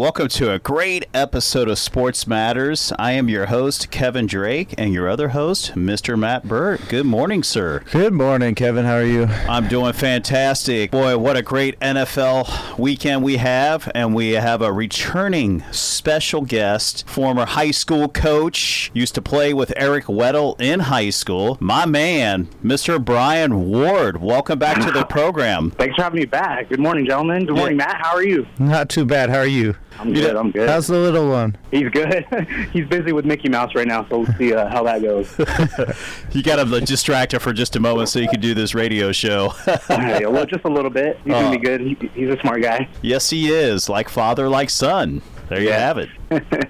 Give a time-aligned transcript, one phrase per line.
[0.00, 2.92] Welcome to a great episode of Sports Matters.
[3.00, 6.16] I am your host, Kevin Drake, and your other host, Mr.
[6.16, 6.80] Matt Burt.
[6.88, 7.82] Good morning, sir.
[7.90, 8.84] Good morning, Kevin.
[8.84, 9.24] How are you?
[9.24, 10.92] I'm doing fantastic.
[10.92, 13.90] Boy, what a great NFL weekend we have.
[13.92, 19.72] And we have a returning special guest, former high school coach, used to play with
[19.74, 21.58] Eric Weddle in high school.
[21.58, 23.04] My man, Mr.
[23.04, 24.22] Brian Ward.
[24.22, 25.72] Welcome back to the program.
[25.72, 26.68] Thanks for having me back.
[26.68, 27.46] Good morning, gentlemen.
[27.46, 28.00] Good morning, Matt.
[28.00, 28.46] How are you?
[28.60, 29.30] Not too bad.
[29.30, 29.74] How are you?
[29.98, 30.36] I'm good.
[30.36, 30.68] I'm good.
[30.68, 31.56] How's the little one?
[31.70, 32.24] He's good.
[32.72, 35.34] He's busy with Mickey Mouse right now, so we'll see uh, how that goes.
[36.32, 39.12] You got to distract her for just a moment so you can do this radio
[39.12, 39.50] show.
[39.88, 41.18] Hey, well, just a little bit.
[41.24, 41.60] He's gonna be Oh.
[41.60, 41.80] good.
[41.80, 42.88] He, he's a smart guy.
[43.02, 43.88] yes, he is.
[43.88, 45.22] Like father, like son.
[45.48, 45.78] There you Yeah.
[45.78, 46.10] have it.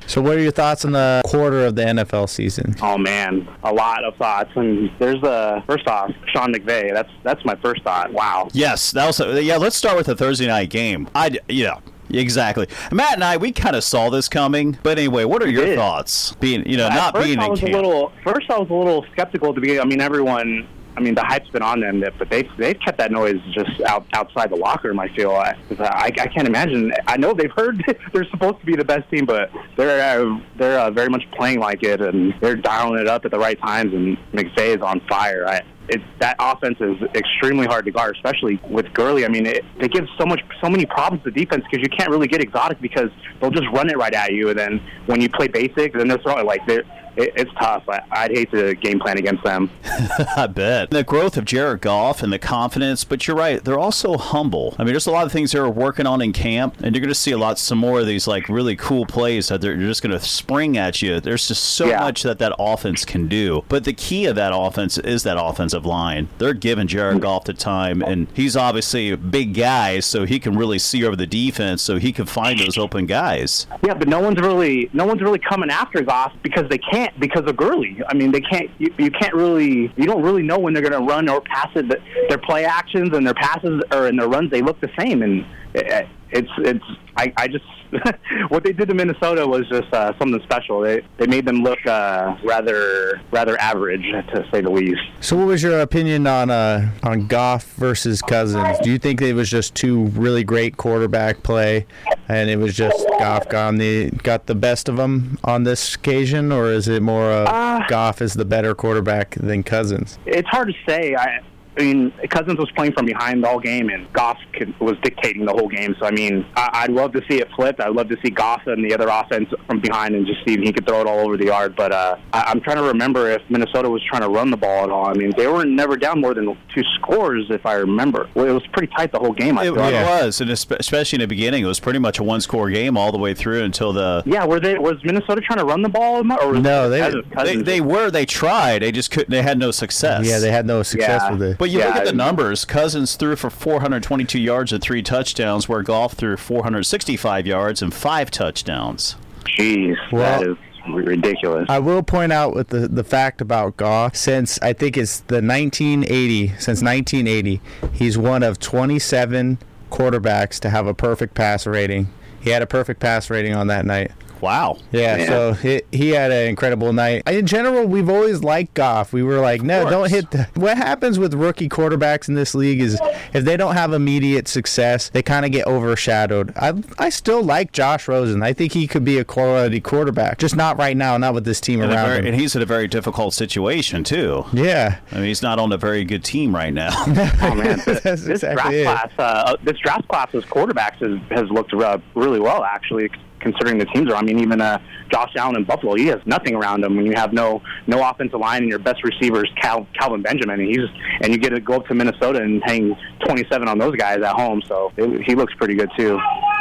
[0.06, 2.76] So, what are your thoughts on the quarter of the NFL season?
[2.80, 4.51] Oh man, a lot of thoughts.
[4.54, 6.92] And there's uh, first off, Sean McVay.
[6.95, 8.12] That's that's my first thought.
[8.12, 8.48] Wow.
[8.52, 9.20] Yes, that was.
[9.45, 11.09] yeah, let's start with the Thursday night game.
[11.15, 11.80] I yeah.
[12.10, 12.66] Exactly.
[12.92, 16.32] Matt and I, we kind of saw this coming, but anyway, what are your thoughts?
[16.34, 17.73] Being, you know, At not first being I was camp.
[17.73, 18.12] a little.
[18.24, 19.78] First, I was a little skeptical to be.
[19.80, 20.68] I mean, everyone.
[20.96, 24.04] I mean, the hype's been on them, but they've they've kept that noise just out
[24.15, 24.98] outside the locker room.
[24.98, 25.30] I feel.
[25.30, 26.92] I, I, I can't imagine.
[27.06, 30.80] I know they've heard they're supposed to be the best team, but they're uh, they're
[30.80, 33.95] uh, very much playing like it, and they're dialing it up at the right times.
[33.95, 35.46] And McVay is on fire.
[35.46, 39.24] I, it, that offense is extremely hard to guard, especially with Gurley.
[39.24, 42.10] I mean, it, it gives so much, so many problems to defense because you can't
[42.10, 45.28] really get exotic because they'll just run it right at you, and then when you
[45.28, 46.84] play basic, then they're throwing like they're.
[47.19, 47.83] It, it's tough.
[47.88, 49.71] I, I'd hate to game plan against them.
[50.37, 50.91] I bet.
[50.91, 54.74] The growth of Jared Goff and the confidence, but you're right, they're also humble.
[54.79, 57.09] I mean, there's a lot of things they're working on in camp, and you're going
[57.09, 60.02] to see a lot, some more of these like really cool plays that they're just
[60.02, 61.21] going to spring at you.
[61.21, 62.01] There's just so Yeah.
[62.01, 63.65] much that that offense can do.
[63.69, 66.28] But the key of that offense is that offensive line.
[66.39, 70.56] They're giving Jared Goff the time, and he's obviously a big guy, so he can
[70.56, 73.66] really see over the defense, so he can find those open guys.
[73.84, 77.48] Yeah, but no one's really no one's really coming after Goff because they can't because
[77.48, 78.00] of Gurley.
[78.09, 78.70] I mean, they can't.
[78.78, 79.92] You, you can't really.
[79.97, 81.88] You don't really know when they're going to run or pass it.
[82.28, 85.44] Their play actions and their passes or and their runs they look the same, and
[85.75, 86.84] it, it's it's.
[87.16, 87.65] I, I just
[88.49, 90.81] what they did to Minnesota was just uh, something special.
[90.81, 95.00] They they made them look uh, rather rather average to say the least.
[95.21, 98.78] So, what was your opinion on uh, on Goff versus Cousins?
[98.82, 101.87] Do you think it was just two really great quarterback play,
[102.28, 106.53] and it was just Goff got the got the best of them on this occasion,
[106.53, 110.19] or is it more uh, Uh, Goff is the better quarterback than Cousins?
[110.27, 111.15] it's hard to say.
[111.15, 111.41] I,
[111.78, 115.53] I mean, Cousins was playing from behind all game, and Goff could, was dictating the
[115.53, 115.94] whole game.
[116.00, 117.81] So, I mean, I, I'd love to see it flipped.
[117.81, 120.61] I'd love to see Goff and the other offense from behind and just see if
[120.61, 121.77] he could throw it all over the yard.
[121.77, 124.84] But uh, I, I'm trying to remember if Minnesota was trying to run the ball
[124.84, 125.06] at all.
[125.09, 128.28] I mean, they were never down more than two scores, if I remember.
[128.34, 129.59] Well, it was pretty tight the whole game.
[129.59, 129.78] I It, feel.
[129.84, 133.12] it was, and especially in the beginning, it was pretty much a one-score game all
[133.12, 134.78] the way through until the Yeah, were they?
[134.78, 136.19] Was Minnesota trying to run the ball?
[136.41, 137.12] Or was No, they-
[137.45, 138.10] They, they were.
[138.10, 138.83] They tried.
[138.83, 139.31] They just couldn't.
[139.31, 140.27] They had no success.
[140.27, 141.31] Yeah, they had no success Yeah.
[141.33, 141.59] with it.
[141.59, 142.65] But you look at the numbers.
[142.65, 148.31] Cousins threw for 422 yards and three touchdowns, where Goff threw 465 yards and five
[148.31, 149.17] touchdowns.
[149.45, 150.57] Jeez, Well- that is
[150.91, 151.67] ridiculous.
[151.69, 155.43] I will point out with the the fact about Goff, since I think it's the
[155.43, 157.61] 1980, since 1980,
[157.93, 159.59] he's one of 27
[159.91, 162.09] quarterbacks to have a perfect pass rating.
[162.41, 164.12] He had a perfect pass rating on that night.
[164.41, 164.78] Wow.
[164.93, 165.26] Yeah, Yeah.
[165.26, 167.22] so he, he had an incredible night.
[167.28, 169.12] In general, we've always liked Goff.
[169.12, 170.31] We were like, no, don't hit.
[170.31, 173.00] The, what happens with rookie quarterbacks in this league is
[173.34, 176.53] if they don't have immediate success, they kind of get overshadowed.
[176.56, 178.43] I I still like Josh Rosen.
[178.43, 181.60] I think he could be a quality quarterback, just not right now, not with this
[181.60, 182.27] team And, around very, him.
[182.27, 184.44] and he's in a very difficult situation too.
[184.53, 184.98] yeah.
[185.12, 186.91] I mean, he's not on a very good team right now.
[187.41, 188.84] Oh man, That's this exactly it.
[188.84, 193.10] draft class, uh, this draft class as quarterbacks has, has looked uh, really well actually,
[193.41, 194.16] considering the teams are.
[194.16, 194.78] I mean, even uh,
[195.10, 198.41] Josh Allen in Buffalo, he has nothing around him when you have no no offensive
[198.41, 200.88] line and your best receiver is Cal, Calvin Benjamin, and he's
[201.21, 204.34] and you get to go up to Minnesota and hang 27 on those guys at
[204.34, 206.19] home, so it, he looks pretty good too.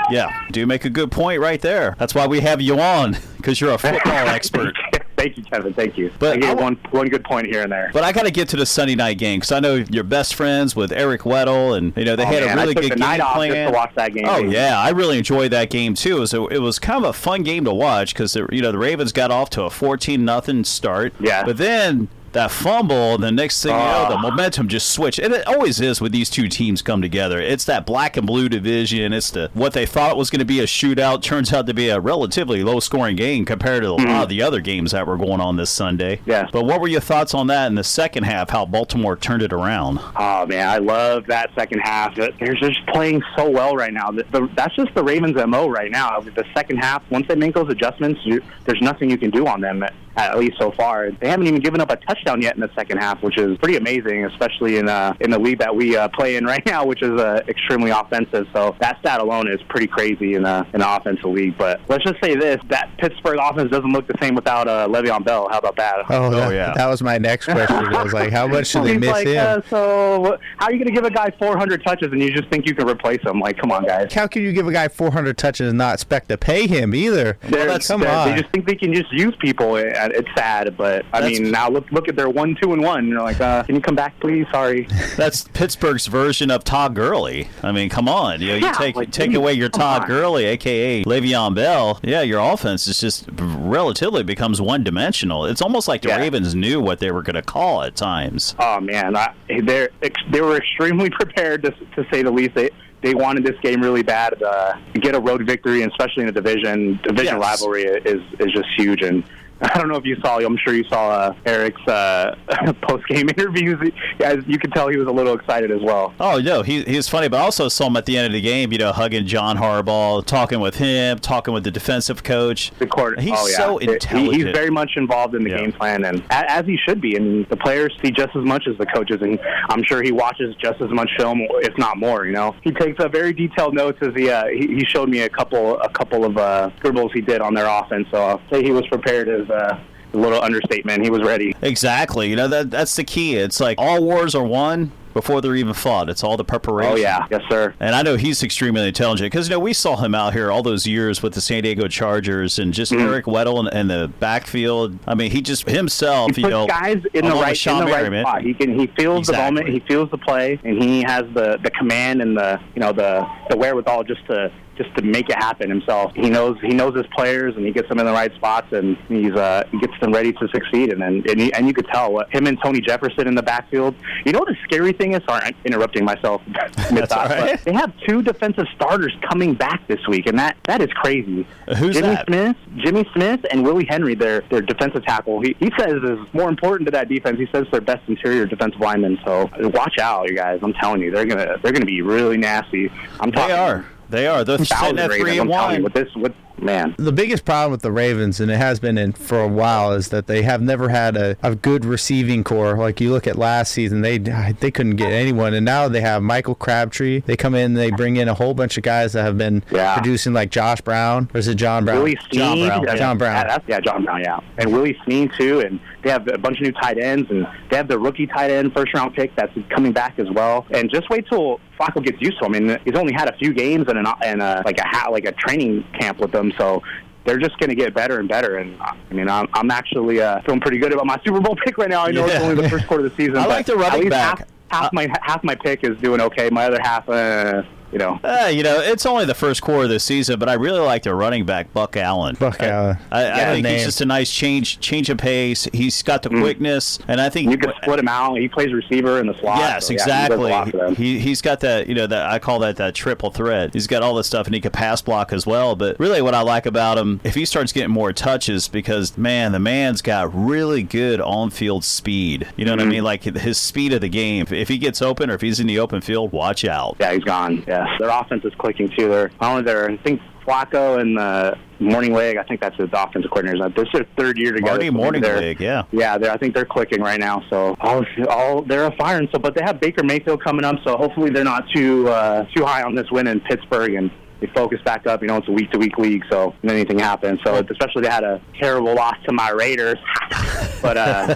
[0.09, 1.95] yeah, do make a good point right there.
[1.99, 4.75] That's why we have you on because you're a football expert.
[5.17, 5.73] Thank you, Kevin.
[5.73, 6.11] Thank you.
[6.19, 7.89] But I I one one good point here and there.
[7.91, 10.35] But I got to get to the Sunday night game because I know you're best
[10.35, 12.99] friends with Eric Weddle, and you know they Oh, had man, a really good game
[12.99, 13.71] night off plan.
[13.71, 14.25] to watch that game.
[14.27, 16.27] Oh yeah, I really enjoyed that game too.
[16.27, 19.11] So it was kind of a fun game to watch because you know the Ravens
[19.11, 21.13] got off to a fourteen nothing start.
[21.19, 21.43] Yeah.
[21.45, 24.21] But then that fumble, the next thing you know, the Oh.
[24.29, 25.19] momentum just switched.
[25.19, 27.39] And it always is with these two teams come together.
[27.39, 29.13] It's that black and blue division.
[29.13, 31.89] It's the what they thought was going to be a shootout turns out to be
[31.89, 35.17] a relatively low scoring game compared to a lot of the other games that were
[35.17, 36.17] going on this Sunday.
[36.25, 36.49] Mm-hmm.
[36.51, 38.49] But what were your thoughts on that in the second half?
[38.49, 39.99] How Baltimore turned it around?
[40.15, 42.15] Oh man, I love that second half.
[42.15, 44.11] They're just playing so well right now.
[44.55, 46.19] That's just the Ravens' mo right now.
[46.19, 48.21] The second half, once they make those adjustments,
[48.65, 49.83] there's nothing you can do on them.
[50.17, 52.71] At, at least so far, they haven't even given up a touchdown yet in the
[52.75, 56.07] second half, which is pretty amazing, especially in uh, in the league that we uh,
[56.09, 58.47] play in right now, which is uh, extremely offensive.
[58.53, 61.57] So that stat alone is pretty crazy in a in an offensive league.
[61.57, 65.23] But let's just say this: that Pittsburgh offense doesn't look the same without uh, Le'Veon
[65.23, 65.47] Bell.
[65.49, 66.05] How about that?
[66.09, 66.73] Oh, that, yeah.
[66.75, 67.75] that was my next question.
[67.75, 69.45] I was like, how much should they miss like, him?
[69.45, 72.49] Uh, so how are you going to give a guy 400 touches and you just
[72.49, 73.39] think you can replace him?
[73.39, 74.13] Like, come on, guys.
[74.13, 77.37] How can you give a guy 400 touches and not expect to pay him either?
[77.41, 78.29] They're- come on.
[78.29, 79.75] They just think they can just use people.
[80.07, 82.81] And It's sad, but I That's- mean, now look look at their one, two, and
[82.81, 83.07] one.
[83.07, 84.45] You're like, uh, can you come back, please?
[84.51, 84.87] Sorry.
[85.17, 87.49] That's Pittsburgh's version of Todd Gurley.
[87.63, 88.41] I mean, come on.
[88.41, 90.07] You, know, you Yeah, take like, take away your come Todd on.
[90.07, 91.99] Gurley, aka Le'Veon Bell.
[92.03, 95.45] Yeah, your offense is just relatively becomes one dimensional.
[95.45, 96.17] It's almost like the Yeah.
[96.17, 98.55] Ravens knew what they were going to call at times.
[98.59, 99.33] Oh man, I,
[99.63, 102.55] they're ex- they were extremely prepared to to say the least.
[102.55, 102.69] They
[103.01, 106.29] they wanted this game really bad uh, to get a road victory, and especially in
[106.29, 107.61] a division division Yes.
[107.61, 109.01] rivalry is is just huge.
[109.03, 109.23] And
[109.61, 110.37] I don't know if you saw.
[110.39, 112.35] I'm sure you saw uh, Eric's uh,
[112.83, 113.91] post game interviews.
[114.21, 116.13] As you could tell, he was a little excited as well.
[116.19, 118.33] Oh no, he he was funny, but I also saw him at the end of
[118.33, 118.71] the game.
[118.71, 122.71] You know, hugging John Harbaugh, talking with him, talking with the defensive coach.
[122.79, 123.19] The court.
[123.19, 123.57] He's oh, yeah.
[123.57, 124.35] so He- intelligent.
[124.35, 125.57] he's very much involved in the Yeah.
[125.57, 127.15] game plan, and as he should be.
[127.15, 129.39] And the players see just as much as the coaches, and
[129.69, 132.25] I'm sure he watches just as much film, if not more.
[132.25, 133.97] You know, he takes uh, very detailed notes.
[134.01, 137.21] As he, uh, he he showed me a couple a couple of uh, scribbles he
[137.21, 138.07] did on their offense.
[138.11, 139.79] So I'll say he was prepared as uh,
[140.13, 141.03] a little understatement.
[141.03, 141.55] He was ready.
[141.61, 142.29] Exactly.
[142.29, 143.35] You know that that's the key.
[143.35, 146.09] It's like all wars are won before they're even fought.
[146.09, 146.93] It's all the preparation.
[146.93, 147.73] Oh yeah, yes sir.
[147.79, 150.61] And I know he's extremely intelligent because you know we saw him out here all
[150.61, 153.07] those years with the San Diego Chargers and just Mm-hmm.
[153.07, 154.97] Eric Weddle in, in the backfield.
[155.07, 158.21] I mean, he just himself, He you know, guys in the right in the right
[158.21, 158.41] spot.
[158.43, 161.71] He can he feels the moment, he feels the play, and he has the the
[161.71, 165.69] command and the you know the the wherewithal just to just to make it happen
[165.69, 166.13] himself.
[166.15, 168.97] He knows he knows his players and he gets them in the right spots and
[169.07, 171.87] he's uh he gets them ready to succeed and then and, he, and you could
[171.87, 173.95] tell what him and Tony Jefferson in the backfield.
[174.25, 175.21] You know what the scary thing is?
[175.27, 176.41] Sorry, I'm interrupting myself.
[176.91, 177.63] mid-thought, all right.
[177.63, 181.47] They have two defensive starters coming back this week, and that that is crazy.
[181.77, 182.27] Who's Jimmy that?
[182.27, 185.41] Smith, Jimmy Smith, and Willie Henry, their their defensive tackle.
[185.41, 187.39] He, he says is more important to that defense.
[187.39, 189.19] He says their best interior defensive linemen.
[189.25, 190.59] So watch out, you guys.
[190.61, 192.91] I'm telling you, they're gonna they're gonna be really nasty.
[193.19, 193.55] I'm talking.
[193.55, 193.85] They are.
[194.09, 194.43] They are.
[194.43, 195.83] They're sitting at three and I'm telling you, one.
[195.83, 196.95] with this, with man.
[196.97, 200.09] The biggest problem with the Ravens, and it has been in for a while, is
[200.09, 202.77] that they have never had a, a good receiving corps.
[202.77, 206.21] Like you look at last season, they they couldn't get anyone, and now they have
[206.23, 207.21] Michael Crabtree.
[207.21, 209.93] They come in, they bring in a whole bunch of guys that have been Yeah.
[209.95, 211.29] producing, like Josh Brown.
[211.33, 211.97] Or is it John Brown?
[211.99, 212.89] Willie John Snead, Brown.
[212.89, 213.35] uh, John Brown.
[213.35, 214.21] Yeah, that's, yeah, John Brown.
[214.21, 215.61] Yeah, and Willie Snead too.
[215.61, 218.51] And they have a bunch of new tight ends, and they have the rookie tight
[218.51, 220.65] end first round pick that's coming back as well.
[220.71, 222.55] And just wait till Flacco gets used to him.
[222.55, 225.25] I mean, he's only had a few games and an and a, like a like
[225.25, 226.81] a training camp with them, so.
[227.25, 230.21] They're just going to get better and better, and uh, I mean, I'm, I'm actually
[230.21, 232.05] uh, feeling pretty good about my Super Bowl pick right now.
[232.05, 232.35] I know Yeah.
[232.35, 233.35] it's only the first quarter of the season.
[233.35, 234.39] I but like the running at least back.
[234.69, 236.49] Half, half my half my pick is doing okay.
[236.49, 239.89] My other half, uh, you know, Uh, you know, it's only the first quarter of
[239.89, 242.35] the season, but I really like the running back Buck Allen.
[242.39, 242.97] Buck I- Allen.
[243.11, 245.67] I, I Yeah, think he's just a nice change, change of pace.
[245.73, 248.37] He's got the quickness, and I think you could split him out.
[248.37, 249.59] He plays receiver in the slot.
[249.59, 250.51] Yes, so, yeah, he does a exactly.
[250.51, 253.73] lot for he he's got that you know that I call that that triple threat.
[253.73, 255.75] He's got all this stuff and he can pass block as well.
[255.75, 259.51] But really, what I like about him, if he starts getting more touches, because man,
[259.51, 262.47] the man's got really good on-field speed.
[262.57, 262.91] You know what I Mm-hmm.
[262.91, 263.03] mean?
[263.03, 264.45] Like his speed of the game.
[264.49, 266.95] If he gets open or if he's in the open field, watch out.
[266.99, 267.63] Yeah, he's gone.
[267.77, 269.09] Yes, their offense is clicking too.
[269.09, 272.37] They're not only their, I think Flacco and uh, Mornhinweg.
[272.37, 273.75] I think that's the offensive coordinators.
[273.75, 274.79] This is their third year together.
[274.79, 275.83] Marty so Mornhinweg, yeah.
[275.91, 277.43] Yeah, they're, I think they're clicking right now.
[277.49, 279.27] So all, all they're a firing.
[279.31, 280.77] So, but they have Baker Mayfield coming up.
[280.85, 284.11] So hopefully they're not too uh, too high on this win in Pittsburgh and.
[284.39, 285.37] They focus back up, you know.
[285.37, 287.39] It's a week to week league, so anything happens.
[287.43, 289.97] So, especially they had a terrible loss to my Raiders,
[290.81, 291.35] but uh,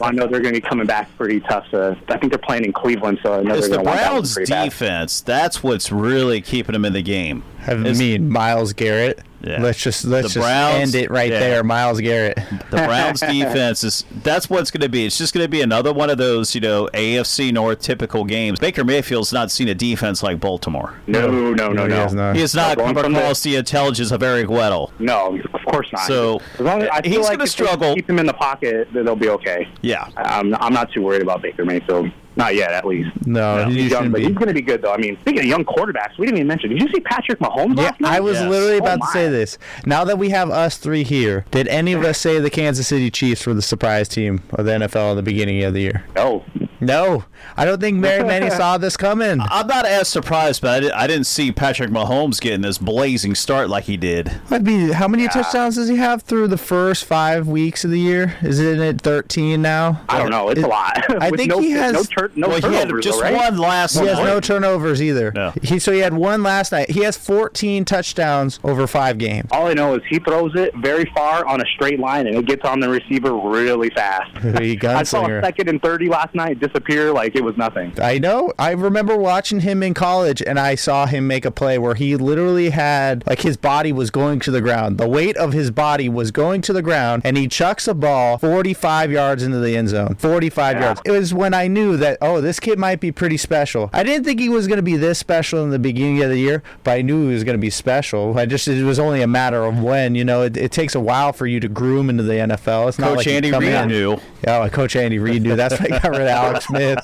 [0.00, 1.66] I know they're going to be coming back pretty tough.
[1.70, 3.90] So I think they're playing in Cleveland, so I know It's they're the going to
[3.90, 4.64] want that one Browns' pretty bad.
[4.64, 5.20] defense.
[5.20, 7.42] That's what's really keeping them in the game.
[7.66, 9.20] I mean, Myles Garrett.
[9.42, 9.62] Yeah.
[9.62, 11.38] Let's just let's The just Browns- end it right yeah.
[11.40, 12.36] there, Myles Garrett.
[12.70, 15.06] The Browns defense is that's what's going to be.
[15.06, 18.58] It's just going to be another one of those, you know, AFC North typical games.
[18.60, 20.94] Baker Mayfield's not seen a defense like Baltimore.
[21.06, 21.96] No, no, no, he no.
[21.96, 22.34] has not.
[22.34, 24.90] He has not Going come from the- across the intelligence of Eric Weddle.
[24.98, 26.02] No, of course not.
[26.06, 27.94] So, as as, I feel he's like gonna struggle.
[27.94, 29.68] Keep him in the pocket, they'll be okay.
[29.82, 30.08] Yeah.
[30.16, 32.10] I'm, I'm not too worried about Baker Mayfield.
[32.36, 33.10] Not yet, at least.
[33.26, 34.92] No, he He's young, but he's going to be good, though.
[34.92, 36.70] I mean, speaking of young quarterbacks, we didn't even mention.
[36.70, 38.12] Did you see Patrick Mahomes Yeah, last night?
[38.16, 38.48] I was Yes.
[38.48, 39.58] literally Oh, about to say this.
[39.84, 43.10] Now that we have us three here, did any of us say the Kansas City
[43.10, 46.04] Chiefs were the surprise team of the NFL in the beginning of the year?
[46.14, 46.44] No.
[46.82, 47.24] No,
[47.58, 49.38] I don't think very many saw this coming.
[49.50, 53.34] I'm not as surprised, but I, di- I didn't see Patrick Mahomes getting this blazing
[53.34, 54.32] start like he did.
[54.50, 58.00] I'd be, how many touchdowns does he have through the first five weeks of the
[58.00, 58.34] year?
[58.40, 60.00] Is it at 13 now?
[60.08, 60.48] I don't know.
[60.48, 61.04] It's It- a lot.
[61.22, 63.34] I think no, he has- no, tur- no well, he had turnovers, just though, right?
[63.34, 64.24] one last He has night.
[64.24, 65.32] no turnovers either.
[65.34, 65.52] No.
[65.62, 66.90] He so he had one last night.
[66.90, 69.48] He has 14 touchdowns over five games.
[69.52, 72.46] All I know is he throws it very far on a straight line, and it
[72.46, 74.30] gets on the receiver really fast.
[74.60, 77.92] He I saw a second and 30 last night disappear like it was nothing.
[78.00, 78.52] I know.
[78.58, 82.16] I remember watching him in college, and I saw him make a play where he
[82.16, 84.98] literally had like his body was going to the ground.
[84.98, 88.38] The weight of his body was going to the ground, and he chucks a ball
[88.38, 90.14] 45 yards into the end zone.
[90.18, 90.82] 45 Yeah.
[90.84, 91.00] yards.
[91.04, 93.90] It was when I knew that oh, this kid might be pretty special.
[93.92, 96.38] I didn't think he was going to be this special in the beginning of the
[96.38, 98.38] year, but I knew he was going to be special.
[98.38, 100.14] I just it was only a matter of when.
[100.14, 102.88] You know, it, it takes a while for you to groom into the NFL.
[102.88, 104.16] It's not Coach like you Andy Reid in- knew.
[104.46, 105.56] Yeah, like Coach Andy Reid knew.
[105.56, 106.98] That's why he got rid of Alex Smith.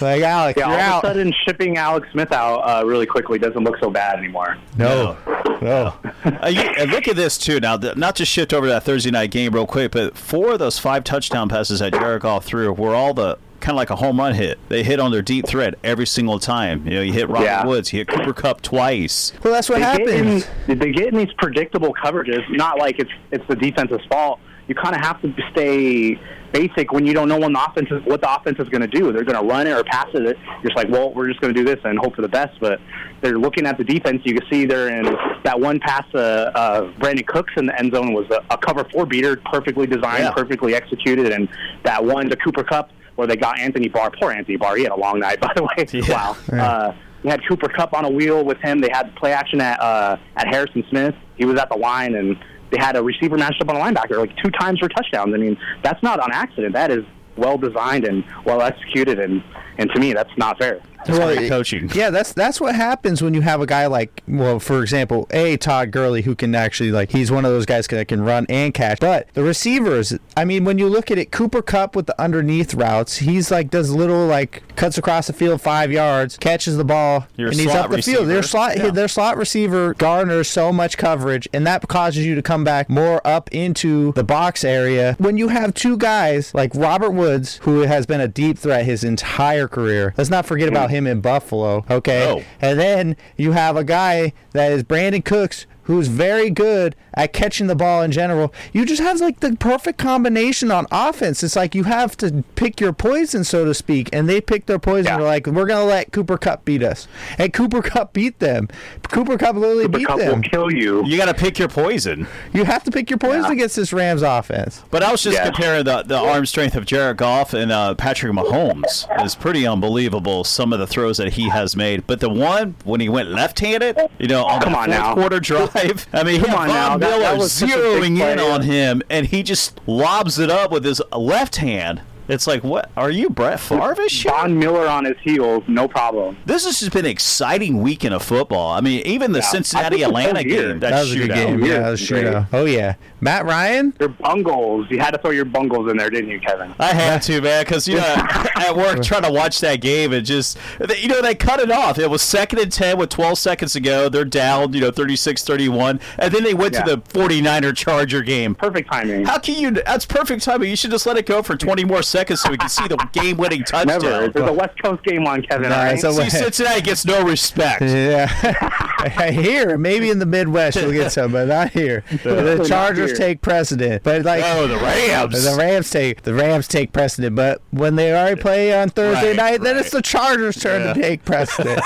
[0.00, 1.04] Like Alex, Yeah, you're all out.
[1.04, 4.56] of a sudden, shipping Alex Smith out uh, really quickly doesn't look so bad anymore.
[4.76, 5.16] No,
[5.60, 5.94] no.
[6.24, 7.60] Uh, you, and look at this too.
[7.60, 10.52] Now, the, not to shift over to that Thursday night game real quick, but four
[10.52, 13.90] of those five touchdown passes that Jared Goff threw were all the kind of like
[13.90, 14.58] a home run hit.
[14.68, 16.86] They hit on their deep threat every single time.
[16.86, 17.66] You know, you hit Robert Yeah.
[17.66, 19.32] Woods, you hit Cooper Kupp twice.
[19.42, 20.46] Well, that's what They get, happens.
[20.68, 22.42] in, they get in these predictable coverages.
[22.50, 24.40] Not like it's it's the defense's fault.
[24.68, 26.20] You kind of have to stay
[26.52, 28.86] basic when you don't know when the offense is, what the offense is going to
[28.86, 29.12] do.
[29.12, 30.22] They're going to run it or pass it.
[30.22, 32.58] You're just like, well, we're just going to do this and hope for the best.
[32.60, 32.78] But
[33.22, 34.20] they're looking at the defense.
[34.24, 35.04] You can see they're in
[35.44, 36.04] that one pass.
[36.14, 36.18] Uh,
[36.54, 40.24] uh, Brandin Cooks in the end zone was a, a cover four beater, perfectly designed,
[40.24, 40.32] Yeah.
[40.32, 41.48] perfectly executed, and
[41.84, 44.12] that one to Cooper Kupp where they got Anthony Barr.
[44.12, 44.76] Poor Anthony Barr.
[44.76, 45.86] He had a long night, by the way.
[45.92, 46.08] Yeah.
[46.08, 46.36] Wow.
[46.52, 46.94] Uh,
[47.24, 48.80] they had Cooper Kupp on a wheel with him.
[48.80, 51.16] They had play action at uh, at Harrison Smith.
[51.36, 52.36] He was at the line, and
[52.70, 55.34] they had a receiver matched up on a linebacker like two times for touchdowns.
[55.34, 56.74] I mean, that's not on accident.
[56.74, 57.04] That is
[57.36, 59.42] well designed and well executed, and
[59.78, 60.80] and to me, that's not fair.
[61.06, 61.90] That's Well, great coaching.
[61.94, 65.56] Yeah, that's that's what happens when you have a guy like, well, for example, a
[65.56, 68.72] Todd Gurley who can actually like he's one of those guys that can run and
[68.74, 69.00] catch.
[69.00, 72.74] But the receivers, I mean, when you look at it, Cooper Kupp with the underneath
[72.74, 77.26] routes, he's like does little like cuts across the field five yards, catches the ball,
[77.36, 78.28] Your and he's up the field.
[78.28, 78.90] Their slot Yeah.
[78.90, 83.20] their slot receiver garners so much coverage, and that causes you to come back more
[83.26, 85.14] up into the box area.
[85.18, 89.04] When you have two guys like Robert Woods, who has been a deep threat his
[89.04, 92.24] entire career, let's not forget about him in Buffalo, okay?
[92.24, 92.42] No.
[92.60, 95.66] And then you have a guy that is Brandin Cooks.
[95.88, 98.54] Who's very good at catching the ball in general?
[98.72, 101.42] You just have like the perfect combination on offense.
[101.42, 104.78] It's like you have to pick your poison, so to speak, and they pick their
[104.78, 105.06] poison.
[105.06, 105.16] Yeah.
[105.16, 108.68] They're like, we're gonna let Cooper Kupp beat us, and Cooper Kupp beat them.
[109.04, 110.40] Cooper Kupp literally Cooper beat Kupp them.
[110.42, 111.04] will kill you.
[111.06, 112.26] You got to pick your poison.
[112.52, 113.52] You have to pick your poison Yeah.
[113.52, 114.82] against this Rams offense.
[114.90, 115.46] But I was just Yeah.
[115.46, 119.06] comparing the, the arm strength of Jared Goff and uh, Patrick Mahomes.
[119.24, 122.06] It's pretty unbelievable some of the throws that he has made.
[122.06, 125.14] But the one when he went left-handed, you know, on Come the on fourth now.
[125.14, 125.40] quarter
[125.86, 126.90] drive, I mean, Come on now.
[126.90, 129.78] Von That- that Miller was such a big zeroing in on him, and he just
[129.86, 132.00] lobs it up with his left hand.
[132.28, 134.22] It's like, what are you, Brett Favre-ish?
[134.24, 134.32] here?
[134.32, 136.36] Von Miller on his heels, no problem.
[136.44, 138.72] This has just been an exciting weekend of football.
[138.72, 139.44] I mean, even the Yeah.
[139.46, 141.20] Cincinnati think the whole Atlanta game, that, That was a shootout.
[141.28, 141.60] good game.
[141.64, 142.46] Yeah, Yeah, that was a shootout.
[142.52, 143.94] Oh yeah, Matt Ryan.
[143.98, 144.86] Your bungles.
[144.90, 146.74] You had to throw your bungles in there, didn't you, Kevin?
[146.78, 148.02] I had to, man, because you know,
[148.56, 150.58] at work trying to watch that game and just,
[150.98, 151.98] you know, they cut it off.
[151.98, 154.08] It was second and ten with 12 seconds to go.
[154.10, 156.82] They're down, you know, 36-31, and then they went Yeah.
[156.82, 158.54] to the 49er Charger game.
[158.54, 159.24] Perfect timing.
[159.24, 159.70] How can you?
[159.70, 160.68] That's perfect timing.
[160.68, 162.96] You should just let it go for 20 more seconds so we can see the
[163.12, 164.00] game-winning touchdown.
[164.02, 164.28] Never.
[164.28, 165.68] There's a West Coast game on, Kevin.
[165.70, 165.94] Nah, all right?
[165.94, 167.82] it's a- See, Cincinnati gets no respect.
[167.82, 168.26] Yeah,
[169.30, 172.04] here maybe in the Midwest you'll get some, but not here.
[172.22, 173.16] The Chargers here.
[173.18, 175.44] take precedent, but like Oh, the Rams.
[175.44, 177.34] the Rams take the Rams take precedent.
[177.36, 180.92] But when they already play on Thursday Right, night, then it's the Chargers' turn Yeah.
[180.94, 181.80] to take precedent.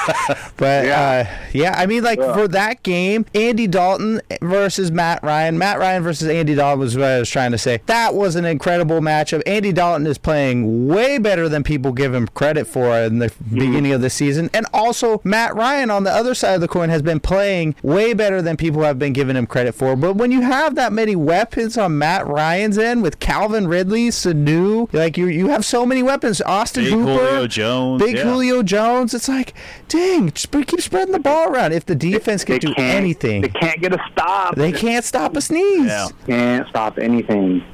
[0.56, 1.26] but Yeah.
[1.28, 5.58] uh, yeah, I mean, like for that game, Andy Dalton versus Matt Ryan.
[5.58, 7.80] Matt Ryan versus Andy Dalton was what I was trying to say.
[7.86, 9.42] That was an incredible matchup.
[9.46, 13.58] Andy Dalton is playing way better than people give him credit for in the Mm-hmm.
[13.58, 14.50] beginning of the season.
[14.54, 18.12] And also, Matt Ryan on the other side of the coin has been playing way
[18.14, 19.96] better than people have been giving him credit for.
[19.96, 24.92] But when you have that many weapons on Matt Ryan's end with Calvin Ridley, Sanu,
[24.92, 26.40] like you, you have so many weapons.
[26.42, 28.22] Austin Big Hooper, Julio Jones, Big yeah.
[28.22, 29.14] Julio Jones.
[29.14, 29.54] It's like,
[29.88, 31.72] dang, sp- keep spreading the ball around.
[31.72, 34.54] If the defense can They do anything, They can't get a stop.
[34.56, 35.86] they can't stop a sneeze.
[35.86, 36.08] Yeah.
[36.26, 37.64] can't stop anything.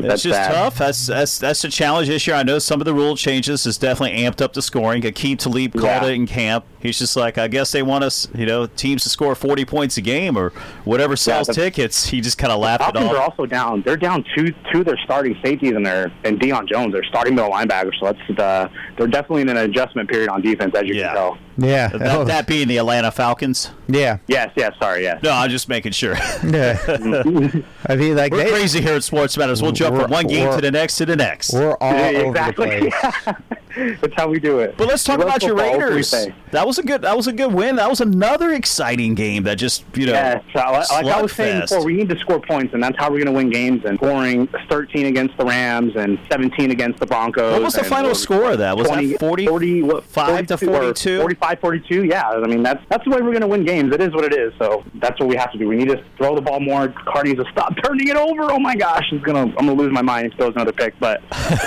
[0.00, 0.52] That's just bad.
[0.52, 0.78] tough.
[0.78, 2.36] That's that's that's a challenge this year.
[2.36, 5.02] I know some of the rule changes has definitely amped up the scoring.
[5.02, 6.04] Aqib Talib called Yeah.
[6.06, 6.64] it in camp.
[6.80, 9.96] He's just like, I guess they want us, you know, teams to score 40 points
[9.96, 10.50] a game or
[10.84, 12.06] whatever sells the- tickets.
[12.06, 13.82] He just kind of laughed it Falcons are also down.
[13.84, 17.50] They're down two two their starting safeties and their and Deion Jones, their starting middle
[17.50, 17.90] linebacker.
[17.98, 21.08] So that's the they're definitely in an adjustment period on defense, as you Yeah.
[21.08, 21.38] can tell.
[21.60, 21.88] Yeah.
[21.88, 23.70] That, Oh, that being the Atlanta Falcons.
[23.88, 24.18] yeah.
[24.28, 25.22] Yes, yes, sorry, yes.
[25.22, 26.14] No, I'm just making sure.
[26.44, 26.78] Yeah.
[27.88, 29.60] I mean, like We're they, crazy here at Sports Matters.
[29.60, 31.52] We'll jump from one game to the next to the next.
[31.52, 32.90] we're all Yeah, over the exactly.
[32.90, 33.57] place.
[34.00, 34.76] That's how we do it.
[34.76, 36.26] But let's talk We about your football, what can we Raiders.
[36.50, 37.02] That was a good.
[37.02, 37.76] That was a good win.
[37.76, 39.44] That was another exciting game.
[39.44, 40.12] That just you know.
[40.12, 41.68] Yes, so like, like I was saying slugfest.
[41.68, 43.84] before, we need to score points, and that's how we're going to win games.
[43.84, 47.52] And scoring 13 against the Rams and 17 against the Broncos.
[47.52, 48.76] What was the final score of that?
[48.76, 52.82] Was 20, that 40, 40 what, 5 to 42 45 42 yeah i mean that's
[52.88, 55.18] that's the way we're going to win games it is what it is so that's
[55.20, 57.50] what we have to do we need to throw the ball more cardi needs to
[57.50, 60.32] stop turning it over oh my gosh it's gonna i'm gonna lose my mind if
[60.32, 61.22] he throws another pick but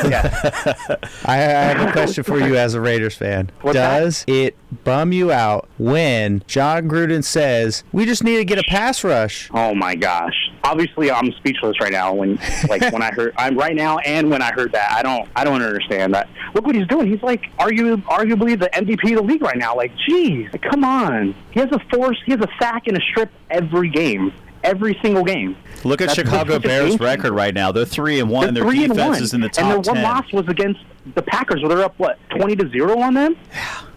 [0.05, 0.29] yeah
[1.25, 3.51] I, I have a question for you as a Raiders fan.
[3.61, 3.99] What's that?
[3.99, 8.63] Does it bum you out when Jon Gruden says we just need to get a
[8.63, 9.49] pass rush?
[9.53, 12.37] oh my gosh obviously i'm speechless right now when
[12.69, 15.43] like when i heard i'm right now and when i heard that i don't i
[15.43, 19.21] don't understand that look what he's doing he's like argue, arguably the mvp of the
[19.21, 22.49] league right now like geez like, come on he has a force he has a
[22.59, 24.31] sack and a strip every game
[24.63, 27.71] every single game Look at That's Chicago Bears record right now.
[27.71, 28.53] They're three and one.
[28.53, 29.23] They're Their three defense and one.
[29.23, 30.03] is in the top and their one ten.
[30.03, 30.79] loss was against
[31.15, 33.35] the Packers, they're up what twenty to zero on them.
[33.51, 33.87] Yeah.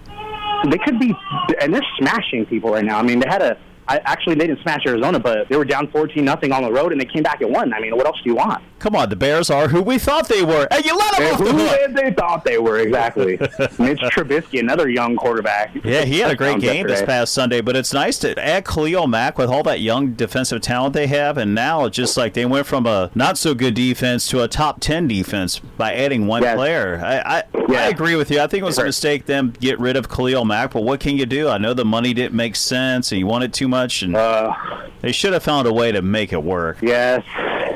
[0.70, 1.14] They could be,
[1.60, 2.98] and they're smashing people right now.
[2.98, 3.58] I mean, they had a.
[3.86, 6.92] I, actually, they didn't smash Arizona, but they were down fourteen nothing on the road,
[6.92, 7.72] and they came back and won.
[7.72, 8.62] I mean, what else do you want?
[8.78, 10.66] Come on, the Bears are who we thought they were.
[10.84, 11.94] You let them off the hook.
[11.94, 13.36] they, they thought they were exactly.
[13.78, 15.74] Mitch Trubisky, another young quarterback.
[15.84, 18.64] Yeah, he had a great Touchdowns game this past Sunday, but it's nice to add
[18.66, 22.34] Khalil Mack with all that young defensive talent they have, and now it's just like
[22.34, 26.26] they went from a not so good defense to a top ten defense by adding
[26.26, 26.56] one Yes.
[26.56, 27.00] player.
[27.02, 27.42] I, I,
[27.74, 28.40] I agree with you.
[28.40, 31.16] I think it was a mistake them get rid of Khalil Mack, but what can
[31.16, 31.48] you do?
[31.48, 34.52] I know the money didn't make sense, and you wanted too much, and Uh,
[35.00, 36.78] they should have found a way to make it work.
[36.80, 37.22] Yes,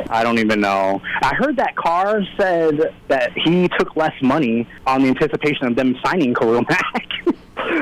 [0.09, 1.03] I don't even know.
[1.23, 5.97] I heard that Carr said that he took less money on the anticipation of them
[6.05, 7.09] signing Khalil Mack,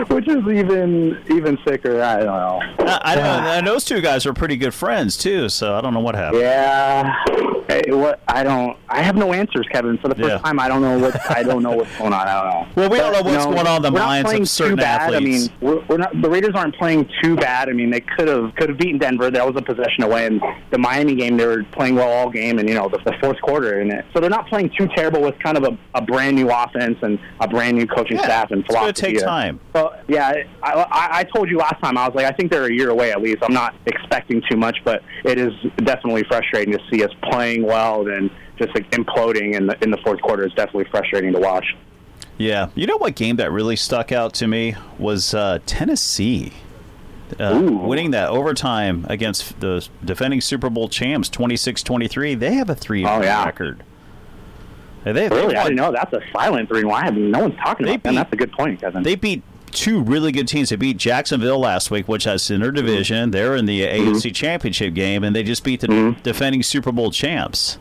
[0.08, 2.02] which is even even sicker.
[2.02, 2.60] I don't know.
[2.86, 5.80] I, I don't know, and those two guys were pretty good friends too, so I
[5.80, 6.42] don't know what happened.
[6.42, 7.14] Yeah.
[7.68, 8.76] Hey, what I don't.
[8.88, 9.98] I have no answers, Kevin.
[9.98, 10.38] For the first Yeah.
[10.38, 11.30] time, I don't know what.
[11.30, 12.28] I don't know what's going on.
[12.28, 12.66] I don't know.
[12.76, 15.16] Well, we don't know what's you going on in the minds of certain athletes.
[15.16, 16.20] I mean, we're, we're not.
[16.22, 17.68] The Raiders aren't playing too bad.
[17.68, 19.30] I mean, they could have could have beaten Denver.
[19.30, 20.26] That was a possession away.
[20.26, 23.14] And the Miami game, they were playing well all game, and you know the, the
[23.20, 24.04] fourth quarter in it.
[24.14, 27.18] So they're not playing too terrible with kind of a, a brand new offense and
[27.40, 29.58] a brand new coaching Yeah, staff and it's gonna take time.
[29.74, 31.98] So yeah, I, I, told you last time.
[31.98, 33.38] I was like, I think they're a year away at least.
[33.42, 38.06] I'm not expecting too much, but it is definitely frustrating to see us playing well
[38.08, 40.46] and just like imploding in the in the fourth quarter.
[40.46, 41.66] is definitely frustrating to watch.
[42.38, 46.52] Yeah, you know what game that really stuck out to me was uh, Tennessee.
[47.40, 53.04] Uh, winning that overtime against the defending Super Bowl champs 26-23 they have a 3
[53.04, 53.44] Oh, yeah.
[53.44, 53.82] record
[55.12, 56.84] they, they Really, I didn't know that's a silent three.
[56.84, 57.02] Why?
[57.02, 59.02] I mean, no one's talking about beat- That's a good point, Kevin.
[59.04, 59.42] They beat
[59.76, 60.70] two really good teams.
[60.70, 63.30] They beat Jacksonville last week, which has in their division.
[63.30, 66.22] They're in the AFC Championship game, and they just beat the Mhm.
[66.22, 67.78] defending Super Bowl champs.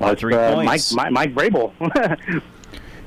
[0.00, 0.92] by three uh, points.
[0.92, 1.72] Mike, Mike Vrabel.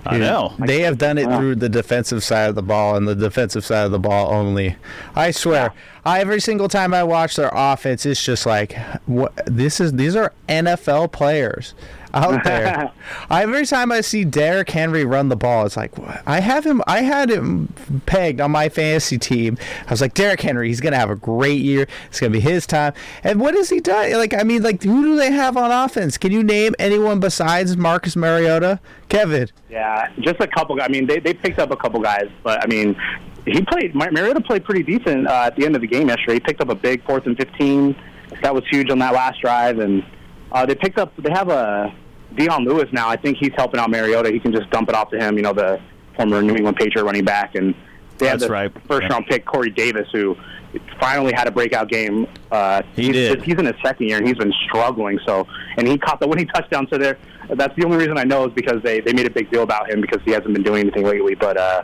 [0.08, 0.54] I know.
[0.60, 3.86] They have done it through the defensive side of the ball and the defensive side
[3.86, 4.76] of the ball only.
[5.16, 5.74] I swear,
[6.06, 9.34] I, every single time I watch their offense, it's just like, what?
[9.48, 11.74] This is these are NFL players
[12.16, 12.92] out there.
[13.30, 16.24] Every time I see Derrick Henry run the ball, it's like what?
[16.26, 16.82] I have him.
[16.88, 17.74] I had him
[18.06, 19.58] pegged on my fantasy team.
[19.88, 21.88] I was like, Derrick Henry, he's gonna have a great year.
[22.08, 22.94] It's gonna be his time.
[23.24, 24.14] And what has he done?
[24.14, 26.18] Like, I mean, like, who do they have on offense?
[26.18, 28.80] Can you name anyone besides Marcus Mariota?
[29.10, 29.50] Kevin.
[29.70, 30.82] Yeah, just a couple.
[30.82, 32.96] I mean, they they picked up a couple guys, but I mean,
[33.46, 33.94] he played.
[33.94, 36.36] Mar- Mariota played pretty decent uh, at the end of the game yesterday.
[36.36, 37.96] He picked up a big fourth and fifteen.
[38.42, 40.04] That was huge on that last drive, and
[40.52, 41.14] uh, they picked up.
[41.18, 41.94] They have a
[42.36, 43.10] Dion Lewis now.
[43.10, 44.32] I think he's helping out Mariota.
[44.32, 45.38] He can just dump it off to him.
[45.38, 45.80] You know, the
[46.16, 47.74] former New England Patriot running back, and
[48.18, 48.72] they have That's the right.
[48.88, 49.14] first Yeah.
[49.14, 50.38] round pick Corey Davis, who
[51.00, 52.28] finally had a breakout game.
[52.52, 53.44] Uh, He he's, did.
[53.44, 55.20] He's in his second year and he's been struggling.
[55.26, 56.88] So, and he caught the winning touchdown.
[56.92, 57.18] So there,
[57.50, 59.90] that's the only reason I know is because they they made a big deal about
[59.90, 61.36] him because he hasn't been doing anything lately.
[61.36, 61.84] But uh,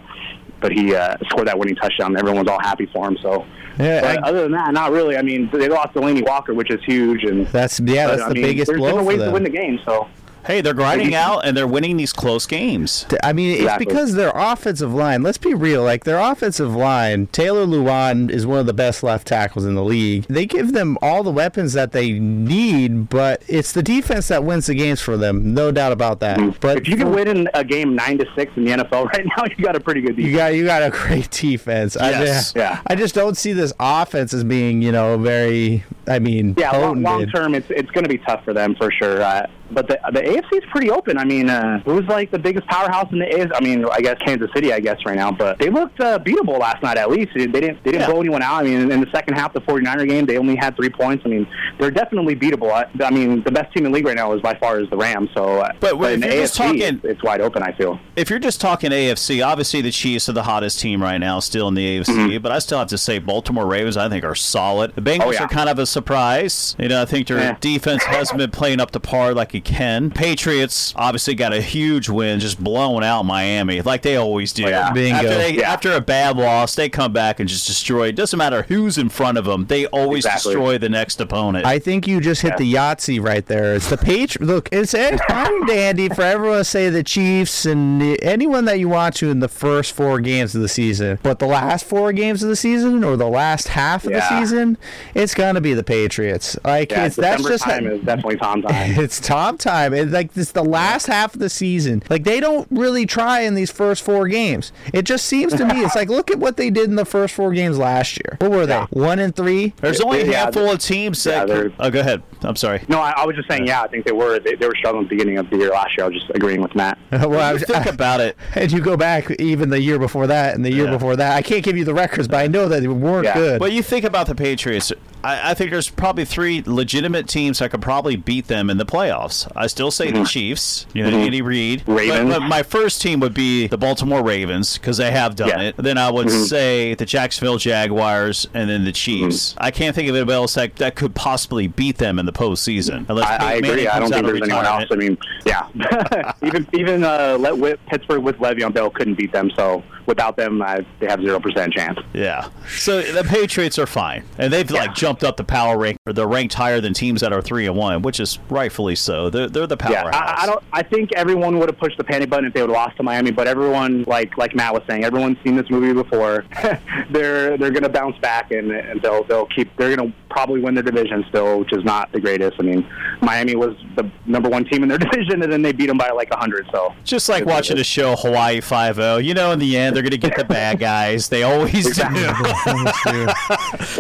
[0.60, 2.12] but he uh, scored that winning touchdown.
[2.12, 3.18] And everyone's all happy for him.
[3.22, 3.46] So.
[3.80, 5.16] Yeah, but I- other than that, not really.
[5.18, 8.28] I mean, they lost Delanie Walker, which is huge, and That's yeah, but, that's I
[8.30, 9.80] the mean, biggest there's blow different for ways to win the game.
[9.86, 10.08] So
[10.46, 13.06] Hey, they're grinding out and they're winning these close games.
[13.24, 13.86] I mean, Exactly.
[13.86, 15.22] it's because their offensive line.
[15.22, 15.84] Let's be real.
[15.84, 19.84] Like their offensive line, Taylor Lewan is one of the best left tackles in the
[19.84, 20.26] league.
[20.30, 24.66] They give them all the weapons that they need, but it's the defense that wins
[24.66, 25.54] the games for them.
[25.54, 26.60] No doubt about that.
[26.60, 29.26] But if you can win in a game nine to six in the NFL right
[29.38, 30.38] now, you got a pretty good You defense.
[30.38, 31.96] got you got a great defense.
[31.96, 32.28] I Yes.
[32.28, 32.82] just, Yeah.
[32.88, 35.84] I just don't see this offense as being, you know, very.
[36.08, 38.92] I mean, Yeah, long, long term, it's it's going to be tough for them for
[38.92, 39.22] sure.
[39.22, 41.18] Uh, but the the AFC is pretty open.
[41.18, 43.52] I mean, uh, who's like the biggest powerhouse in the AFC?
[43.56, 46.60] I mean, I guess Kansas City, I guess right now, but they looked uh, beatable
[46.60, 46.98] last night.
[46.98, 48.08] At least they didn't they didn't Yeah.
[48.12, 48.62] blow anyone out.
[48.62, 51.24] I mean, in the second half, the 49er game, they only had three points.
[51.26, 51.48] I mean,
[51.80, 52.72] they're definitely beatable.
[52.72, 54.90] I, I mean, the best team in the league right now is by far is
[54.90, 55.30] the Rams.
[55.34, 57.64] So, uh, But if in the you're just AFC, talking- it's, it's wide open.
[57.64, 58.00] I feel.
[58.16, 61.68] If you're just talking AFC, obviously the Chiefs are the hottest team right now, still
[61.68, 62.42] in the AFC.
[62.42, 64.94] But I still have to say, Baltimore Ravens, I think, are solid.
[64.96, 65.30] The Bengals Mm-hmm.
[65.30, 65.44] Oh, yeah.
[65.46, 66.76] are kind of a surprise.
[66.80, 67.58] You know, I think their Yeah.
[67.60, 70.12] defense hasn't been playing up to par like it can.
[70.12, 74.66] Patriots obviously got a huge win, just blowing out Miami like they always do.
[74.66, 74.92] Oh, yeah.
[74.92, 75.16] Bingo.
[75.18, 75.72] After, they, Yeah.
[75.72, 78.08] after a bad loss, they come back and just destroy.
[78.08, 80.54] It doesn't matter who's in front of them; they always Exactly.
[80.54, 81.66] destroy the next opponent.
[81.66, 83.76] I think you just hit the Yahtzee right there.
[83.76, 84.40] It's the page.
[84.40, 88.66] Look, it's it's fine and dandy for everyone to say the Chiefs and the, anyone
[88.66, 91.86] that you want to in the first four games of the season, but the last
[91.86, 94.78] four games of the season or the last half of the season,
[95.14, 96.58] it's gonna be the Patriots.
[96.64, 98.92] Like Yeah, it's that's just time is definitely Tom time.
[99.00, 99.20] it's
[99.52, 99.94] top time.
[99.94, 102.04] It's like this the last half of the season.
[102.10, 104.72] Like they don't really try in these first four games.
[104.94, 107.34] It just seems to me it's like look at what they did in the first
[107.36, 108.38] four games last year.
[108.40, 108.74] What were they?
[108.74, 108.88] Yeah.
[108.92, 109.74] One and three.
[109.78, 111.48] There's only a Yeah, handful of teams yeah, that.
[111.48, 112.24] they're- oh, go ahead.
[112.44, 112.84] I'm sorry.
[112.88, 113.68] No, I, I was just saying.
[113.68, 114.40] Yeah, I think they were.
[114.40, 116.06] They, they were struggling at the beginning of the year last year.
[116.06, 116.98] I was just agreeing with Matt.
[117.12, 118.38] well, I was, Think about it.
[118.56, 120.92] and you go back even the year before that and the year Yeah.
[120.92, 121.36] before that.
[121.36, 123.34] I can't give you the records, but I know that they weren't Yeah.
[123.34, 123.60] good.
[123.60, 124.92] But you think about the Patriots.
[125.24, 128.86] I, I think there's probably three legitimate teams that could probably beat them in the
[128.86, 129.52] playoffs.
[129.56, 130.24] I still say the mm-hmm.
[130.26, 130.88] Chiefs.
[130.94, 131.20] You know, mm-hmm.
[131.20, 131.84] Andy Reid.
[131.88, 132.30] Ravens.
[132.30, 135.62] But, my first team would be the Baltimore Ravens because they have done Yeah.
[135.62, 135.78] it.
[135.78, 136.44] Then I would mm-hmm.
[136.44, 139.56] say the Jacksonville Jaguars and then the Chiefs.
[139.58, 143.06] I can't think of anybody else that, that could possibly beat them in the postseason.
[143.10, 143.88] Unless I, I agree.
[143.88, 144.86] I don't think there's anyone else.
[144.92, 146.34] I mean, yeah.
[146.44, 149.52] even even uh, let with Pittsburgh with Le'Veon Bell couldn't beat them.
[149.56, 151.98] So without them, I, they have zero percent chance.
[152.14, 152.50] Yeah.
[152.68, 155.98] So the Patriots are fine, and they've like jumped up the power rank.
[156.06, 159.30] Or they're ranked higher than teams that are three and one, which is rightfully so.
[159.30, 160.10] They're, they're the Yeah.
[160.14, 160.64] I, I don't.
[160.74, 163.04] I think everyone would have pushed the panic button if they would have lost to
[163.04, 163.32] Miami.
[163.32, 166.46] But everyone, like like Matt was saying, everyone's seen this movie before.
[167.10, 169.76] they're they're going to bounce back and, and they'll they'll keep.
[169.78, 172.56] They're going to probably win their division still, which is not the greatest.
[172.60, 172.88] I mean,
[173.22, 176.10] Miami was the number one team in their division, and then they beat them by
[176.12, 176.68] like hundred.
[176.72, 179.98] So Just like It's- watching a show Hawaii Five O, you know, in the end
[180.02, 181.30] they're going to get the bad guys.
[181.30, 182.22] They always Exactly.
[182.22, 182.28] do.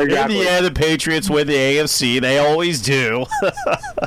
[0.01, 2.19] In the end, the Patriots win the AFC.
[2.21, 3.25] They always do.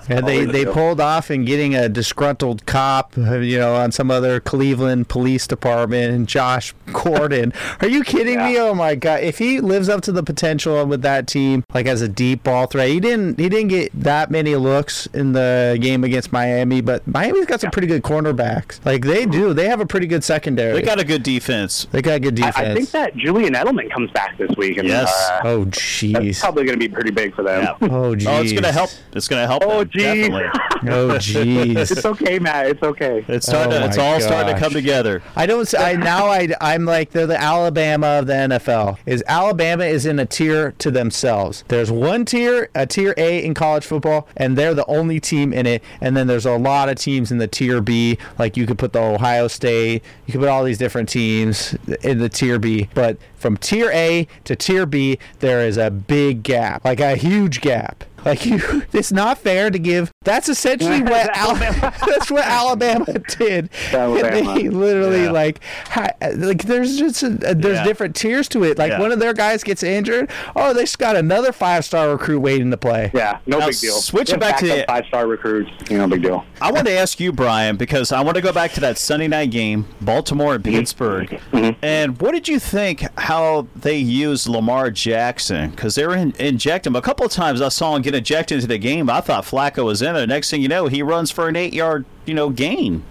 [0.09, 0.73] And they, Always they do.
[0.73, 5.47] pulled off in getting a disgruntled cop, uh, you know, on some other Cleveland police
[5.47, 7.53] department and Josh Gordon.
[7.81, 8.59] Are you kidding me?
[8.59, 9.21] Oh my god!
[9.23, 12.67] If he lives up to the potential with that team, like as a deep ball
[12.67, 17.07] threat, he didn't he didn't get that many looks in the game against Miami, but
[17.07, 18.85] Miami's got some pretty good cornerbacks.
[18.85, 20.73] Like they do, they have a pretty good secondary.
[20.75, 21.74] they got a good defense.
[21.93, 22.57] They got good I, defense.
[22.69, 24.79] I think that Julian Edelman comes back this week.
[24.79, 25.13] And, Yes.
[25.31, 26.41] uh, oh that's jeez.
[26.41, 27.63] probably going to be pretty big for them.
[27.63, 27.89] Yeah.
[27.89, 28.27] Oh jeez.
[28.27, 28.91] Oh, it's going to help.
[29.13, 29.63] It's going to help.
[29.65, 30.29] Oh, them, geez.
[30.87, 31.91] Oh jeez.
[31.91, 32.67] It's okay, Matt.
[32.67, 33.25] It's okay.
[33.27, 33.73] It's starting.
[33.73, 35.23] Oh to, it's my all starting to come together.
[35.35, 35.63] I don't.
[35.63, 36.27] s- I now.
[36.27, 36.49] I.
[36.61, 38.99] I'm like they're the Alabama of the NFL.
[39.07, 41.65] Is Alabama is in a tier to themselves.
[41.69, 45.65] There's one tier, a tier A in college football, and they're the only team in
[45.67, 45.83] it.
[46.03, 48.19] And then there's a lot of teams in the tier B.
[48.39, 50.03] Like you could put the Ohio State.
[50.27, 51.64] You could put all these different teams
[52.03, 52.89] in the tier B.
[52.95, 57.61] But from tier A to tier B, there is a big gap, like a huge
[57.61, 58.05] gap.
[58.25, 58.61] Like you,
[58.93, 60.11] it's not fair to give.
[60.25, 61.93] That's essentially what Alabama.
[62.07, 63.71] that's what Alabama did.
[63.93, 64.29] Alabama.
[64.37, 65.31] And they literally Yeah.
[65.31, 67.85] like, hi, like there's just a, a- there's Yeah.
[67.85, 68.79] different tiers to it.
[68.79, 69.01] Like Yeah.
[69.01, 72.71] one of their guys gets injured, oh, they just got another five star recruit waiting
[72.71, 73.11] to play.
[73.15, 73.95] Yeah, no Now, big deal.
[73.97, 76.45] switching back to the- five star recruits, you know, big deal.
[76.61, 79.29] I want to ask you, Brian, because I want to go back to that Sunday
[79.29, 80.77] night game, Baltimore and mm-hmm.
[80.77, 81.29] Pittsburgh.
[81.53, 81.79] Mm-hmm.
[81.85, 85.71] And what did you think how they used Lamar Jackson?
[85.71, 86.97] Because they were in, injecting him.
[86.97, 89.11] A couple of times I saw him get ejected into the game.
[89.11, 90.27] I thought Flacco was in there.
[90.27, 93.05] Next thing you know, he runs for an eight yard, you know, gain.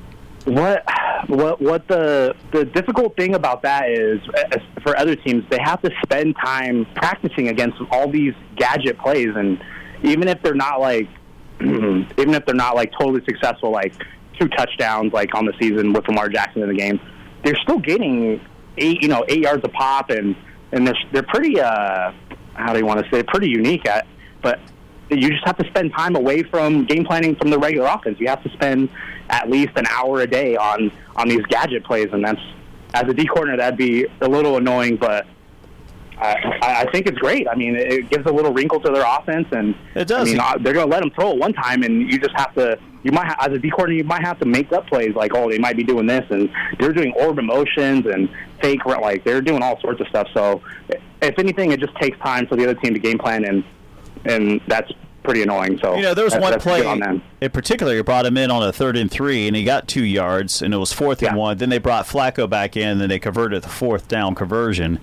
[0.46, 0.84] What
[1.28, 4.20] what what the the difficult thing about that is
[4.84, 9.63] for other teams they have to spend time practicing against all these gadget plays and
[10.04, 11.08] even if they're not like
[11.62, 13.94] even if they're not like totally successful like
[14.39, 17.00] two touchdowns like on the season with Lamar Jackson in the game
[17.44, 18.42] they're still getting
[18.78, 20.36] eight you know eight yards a pop and
[20.72, 22.12] and they're they're pretty uh
[22.54, 24.06] how do you want to say pretty unique at
[24.42, 24.60] but
[25.10, 28.20] you just have to spend time away from game planning from the regular offense.
[28.20, 28.89] You have to spend
[29.30, 32.42] at least an hour a day on on these gadget plays, and that's
[32.94, 35.26] as a D coordinator that'd be a little annoying, but.
[36.16, 37.48] I, I think it's great.
[37.50, 40.30] I mean, it gives a little wrinkle to their offense, and It does.
[40.30, 42.36] I mean, uh, they're going to let them throw it one time, and you just
[42.36, 42.78] have to.
[43.02, 45.34] You might, ha- as a D coordinator, you might have to make up plays like,
[45.34, 48.30] oh, they might be doing this, and they're doing orb motions and
[48.62, 50.28] fake, like they're doing all sorts of stuff.
[50.36, 50.62] So,
[51.22, 53.63] if anything, it just takes time for the other team to game plan, and
[54.26, 54.92] and that's
[55.24, 55.80] pretty annoying.
[55.82, 57.22] So You know, there was one that's play on them.
[57.40, 57.94] in particular.
[57.94, 60.74] You brought him in on a third and three, and he got two yards, and
[60.74, 61.58] it was fourth and one.
[61.58, 65.00] Then they brought Flacco back in, and then they converted the fourth down conversion.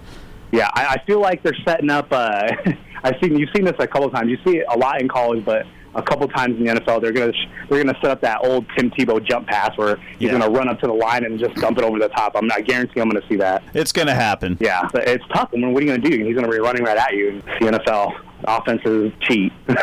[0.53, 2.09] Yeah, I, I feel like they're setting up.
[2.13, 2.51] Uh,
[3.03, 4.29] I've seen you've seen this a couple of times.
[4.31, 7.01] You see it a lot in college, but a couple of times in the NFL,
[7.01, 7.33] they're gonna
[7.71, 10.33] they're gonna set up that old Tim Tebow jump pass where he's Yeah.
[10.39, 12.33] gonna run up to the line and just dump it over the top.
[12.37, 13.63] I'm not guaranteeing I'm gonna see that.
[13.75, 14.57] It's going to happen.
[14.61, 15.49] Yeah, but it's tough.
[15.53, 16.25] I mean, what are you gonna do?
[16.25, 17.43] He's gonna be running right at you.
[17.47, 18.13] It's the NFL
[18.45, 19.53] offenses cheat.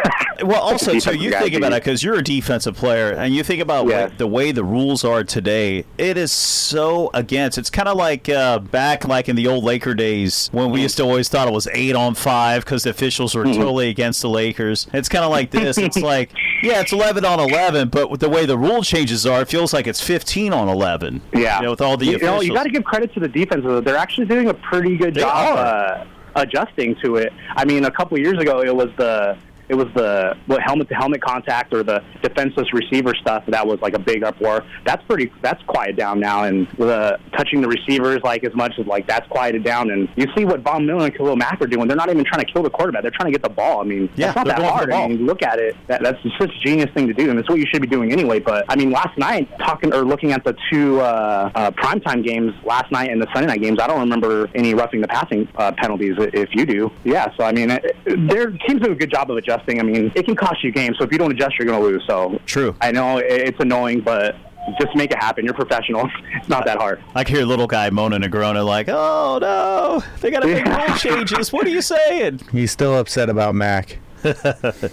[0.43, 3.59] Well, also, so you think about it because you're a defensive player, and you think
[3.59, 4.11] about Yes.
[4.11, 5.83] like, the way the rules are today.
[5.97, 7.57] It is so against.
[7.57, 10.95] It's kind of like uh, back like in the old Laker days when we used
[10.97, 13.59] to always thought it was eight on five because the officials were Mm-hmm.
[13.59, 14.85] totally against the Lakers.
[14.93, 15.77] It's kind of like this.
[15.87, 16.29] It's like
[16.61, 19.73] yeah, it's eleven on eleven, but with the way the rule changes are, it feels
[19.73, 21.21] like it's fifteen on eleven.
[21.33, 22.35] Yeah, you know, with all the you, officials.
[22.35, 23.63] know, you got to give credit to the defense.
[23.63, 23.81] though.
[23.81, 26.05] They're actually doing a pretty good They job uh,
[26.37, 27.33] adjusting to it.
[27.55, 29.37] I mean, a couple years ago, it was the
[29.69, 33.79] it was the what helmet to helmet contact or the defenseless receiver stuff that was
[33.81, 34.63] like a big uproar.
[34.85, 38.85] That's pretty that's quieted down now, and the touching the receivers like as much as
[38.87, 39.91] like that's quieted down.
[39.91, 41.87] And you see what Von Miller and Khalil Mack are doing.
[41.87, 43.01] They're not even trying to kill the quarterback.
[43.01, 43.81] They're trying to get the ball.
[43.81, 44.91] I mean, Yeah, that's not that hard.
[44.91, 45.75] I mean, look at it.
[45.87, 48.11] That, that's such a genius thing to do, and it's what you should be doing
[48.11, 48.39] anyway.
[48.39, 52.53] But I mean, last night talking or looking at the two uh, uh, primetime games
[52.63, 55.71] last night and the Sunday night games, I don't remember any roughing the passing uh,
[55.73, 56.15] penalties.
[56.17, 57.27] If you do, yeah.
[57.37, 57.95] So I mean, it,
[58.29, 59.56] their teams do a good job of adjusting.
[59.67, 60.97] I mean, it can cost you games.
[60.97, 62.03] So if you don't adjust, you're going to lose.
[62.07, 62.75] So True.
[62.81, 64.35] I know it's annoying, but
[64.79, 65.45] just make it happen.
[65.45, 66.09] You're professional.
[66.35, 67.01] It's not that hard.
[67.15, 70.65] I can hear little guy moaning and groaning like, "Oh no, they got to make
[70.65, 70.85] Yeah.
[70.87, 72.41] rule changes." What are you saying?
[72.51, 73.99] He's still upset about Mack.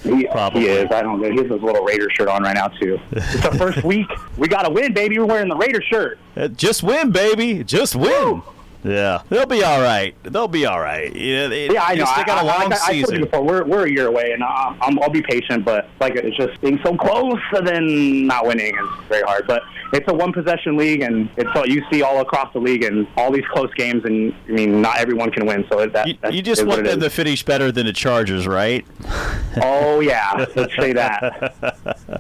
[0.03, 0.61] He, Probably.
[0.63, 0.87] he is.
[0.93, 1.31] I don't know.
[1.31, 2.99] He has his little Raider shirt on right now too.
[3.13, 4.07] It's the first week.
[4.37, 5.19] We got to win, baby.
[5.19, 6.19] We're wearing the Raider shirt.
[6.37, 7.65] Uh, Just win, baby.
[7.65, 8.43] Just win.
[8.85, 10.15] Yeah, they'll be all right.
[10.23, 11.15] They'll be all right.
[11.15, 12.05] Yeah, they, Yeah, I know.
[12.17, 14.09] They got a I, I, long I, I told you before, we're, we're a year
[14.09, 15.65] away, and I'm, I'm, I'll be patient.
[15.65, 19.47] But like, it's just being so close and then not winning is very hard.
[19.47, 19.63] But
[19.95, 23.07] it's a one possession league, and it's all you see all across the league, and
[23.17, 24.05] all these close games.
[24.05, 25.65] And I mean, not everyone can win.
[25.71, 28.85] So that You, you just want them to finish better than the Chargers, right?
[29.63, 31.55] Oh yeah, let's say that.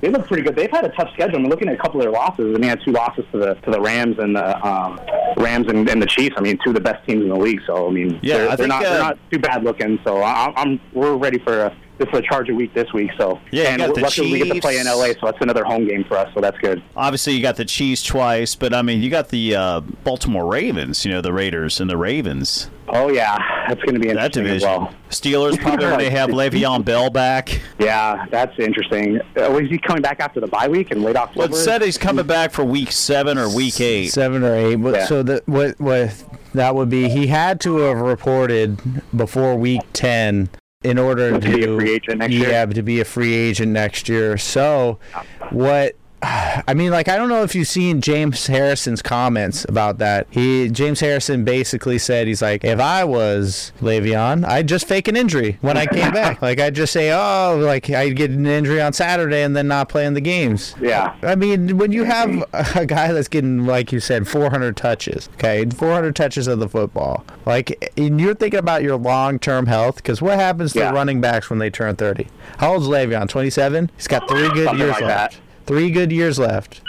[0.00, 0.57] they look pretty good.
[0.57, 1.37] They've had a tough schedule.
[1.37, 2.46] I'm looking at a couple of their losses.
[2.46, 5.00] I mean, they had two losses to the to the Rams and the um,
[5.37, 6.37] Rams and, and the Chiefs.
[6.38, 7.61] I mean, two of the best teams in the league.
[7.67, 9.99] So I mean, Yeah, they're, I they're not uh, they're not too bad looking.
[10.05, 13.11] So I, I'm we're ready for a, this is a Charger week this week.
[13.19, 15.65] So Yeah, and got the luckily we get to play in LA, so that's another
[15.65, 16.33] home game for us.
[16.35, 16.83] So that's good.
[16.97, 21.05] Obviously, you got the Chiefs twice, but I mean, you got the uh, Baltimore Ravens.
[21.05, 22.71] You know, the Raiders and the Ravens.
[22.89, 24.69] Oh yeah, that's going to be That interesting as division.
[24.69, 24.95] well.
[25.09, 27.61] Steelers probably when they have Le'Veon Bell back.
[27.79, 29.21] Yeah, that's interesting.
[29.37, 31.49] Uh, was he coming back after the bye week and late October?
[31.49, 34.09] Well, it said he's coming back for Week Seven or Week Eight.
[34.09, 34.79] Seven or eight.
[34.79, 35.07] Yeah.
[35.07, 37.09] So that what what that would be?
[37.09, 38.79] He had to have reported
[39.17, 40.51] before week ten
[40.85, 42.51] in order To to, be a free agent next year?
[42.51, 44.37] yeah, to be a free agent next year.
[44.38, 44.99] So
[45.51, 45.97] what?
[46.67, 50.27] I mean, like I don't know if you've seen James Harrison's comments about that.
[50.31, 55.17] He James Harrison basically said he's like, if I was Le'Veon, I'd just fake an
[55.17, 56.25] injury when I came back.
[56.45, 59.89] Like I'd just say, oh, like I'd get an injury on Saturday and then not
[59.89, 60.75] play in the games.
[60.81, 61.15] Yeah.
[61.23, 65.65] I mean, when you have a guy that's getting, like you said, 400 touches, okay,
[65.65, 70.21] 400 touches of the football, like, and you're thinking about your long term health, because
[70.21, 70.91] what happens to Yeah.
[70.93, 72.29] running backs when they turn 30?
[72.59, 73.29] How old's Le'Veon?
[73.29, 73.91] 27?
[73.97, 75.33] He's got three good Something years like left.
[75.35, 75.41] that.
[75.66, 76.81] Three good years left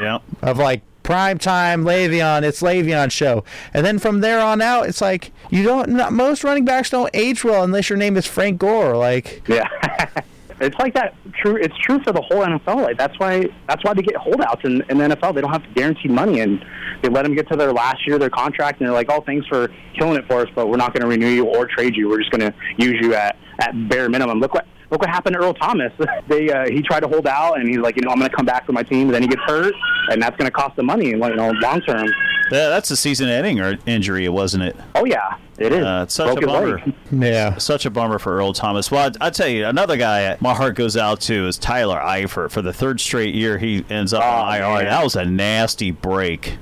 [0.00, 0.18] Yeah.
[0.42, 2.42] of like prime time Le'Veon.
[2.42, 5.90] It's Le'Veon show, and then from there on out, it's like you don't.
[5.90, 8.96] Not, most running backs don't age well unless your name is Frank Gore.
[8.96, 9.68] Like, Yeah.
[10.60, 11.14] it's like that.
[11.42, 11.56] True.
[11.56, 12.82] It's true for the whole NFL.
[12.82, 13.46] Like that's why.
[13.68, 15.34] That's why they get holdouts in, in the NFL.
[15.34, 16.64] They don't have guaranteed money, and
[17.02, 19.20] they let them get to their last year of their contract, and they're like, "Oh,
[19.22, 21.96] thanks for killing it for us, but we're not going to renew you or trade
[21.96, 22.08] you.
[22.08, 25.34] We're just going to use you at at bare minimum." Look what look what happened
[25.34, 25.92] to Earl Thomas.
[26.28, 28.36] they uh, he tried to hold out, and he's like, you know, I'm going to
[28.36, 29.08] come back for my team.
[29.08, 29.74] But then he gets hurt,
[30.10, 32.06] and that's going to cost them money, you know, long term.
[32.52, 34.76] Yeah, that's a season-ending or- injury, wasn't it?
[34.96, 35.84] Oh yeah, it is.
[35.84, 36.78] Uh, it's such Broke a his bummer.
[36.78, 36.94] leg.
[37.12, 37.56] Yeah.
[37.58, 38.90] Such a bummer for Earl Thomas.
[38.90, 42.50] Well, I, I tell you, another guy my heart goes out to is Tyler Eifert.
[42.50, 44.62] For the third straight year, he ends up Oh, on IR.
[44.62, 44.84] man.
[44.86, 46.58] That was a nasty break.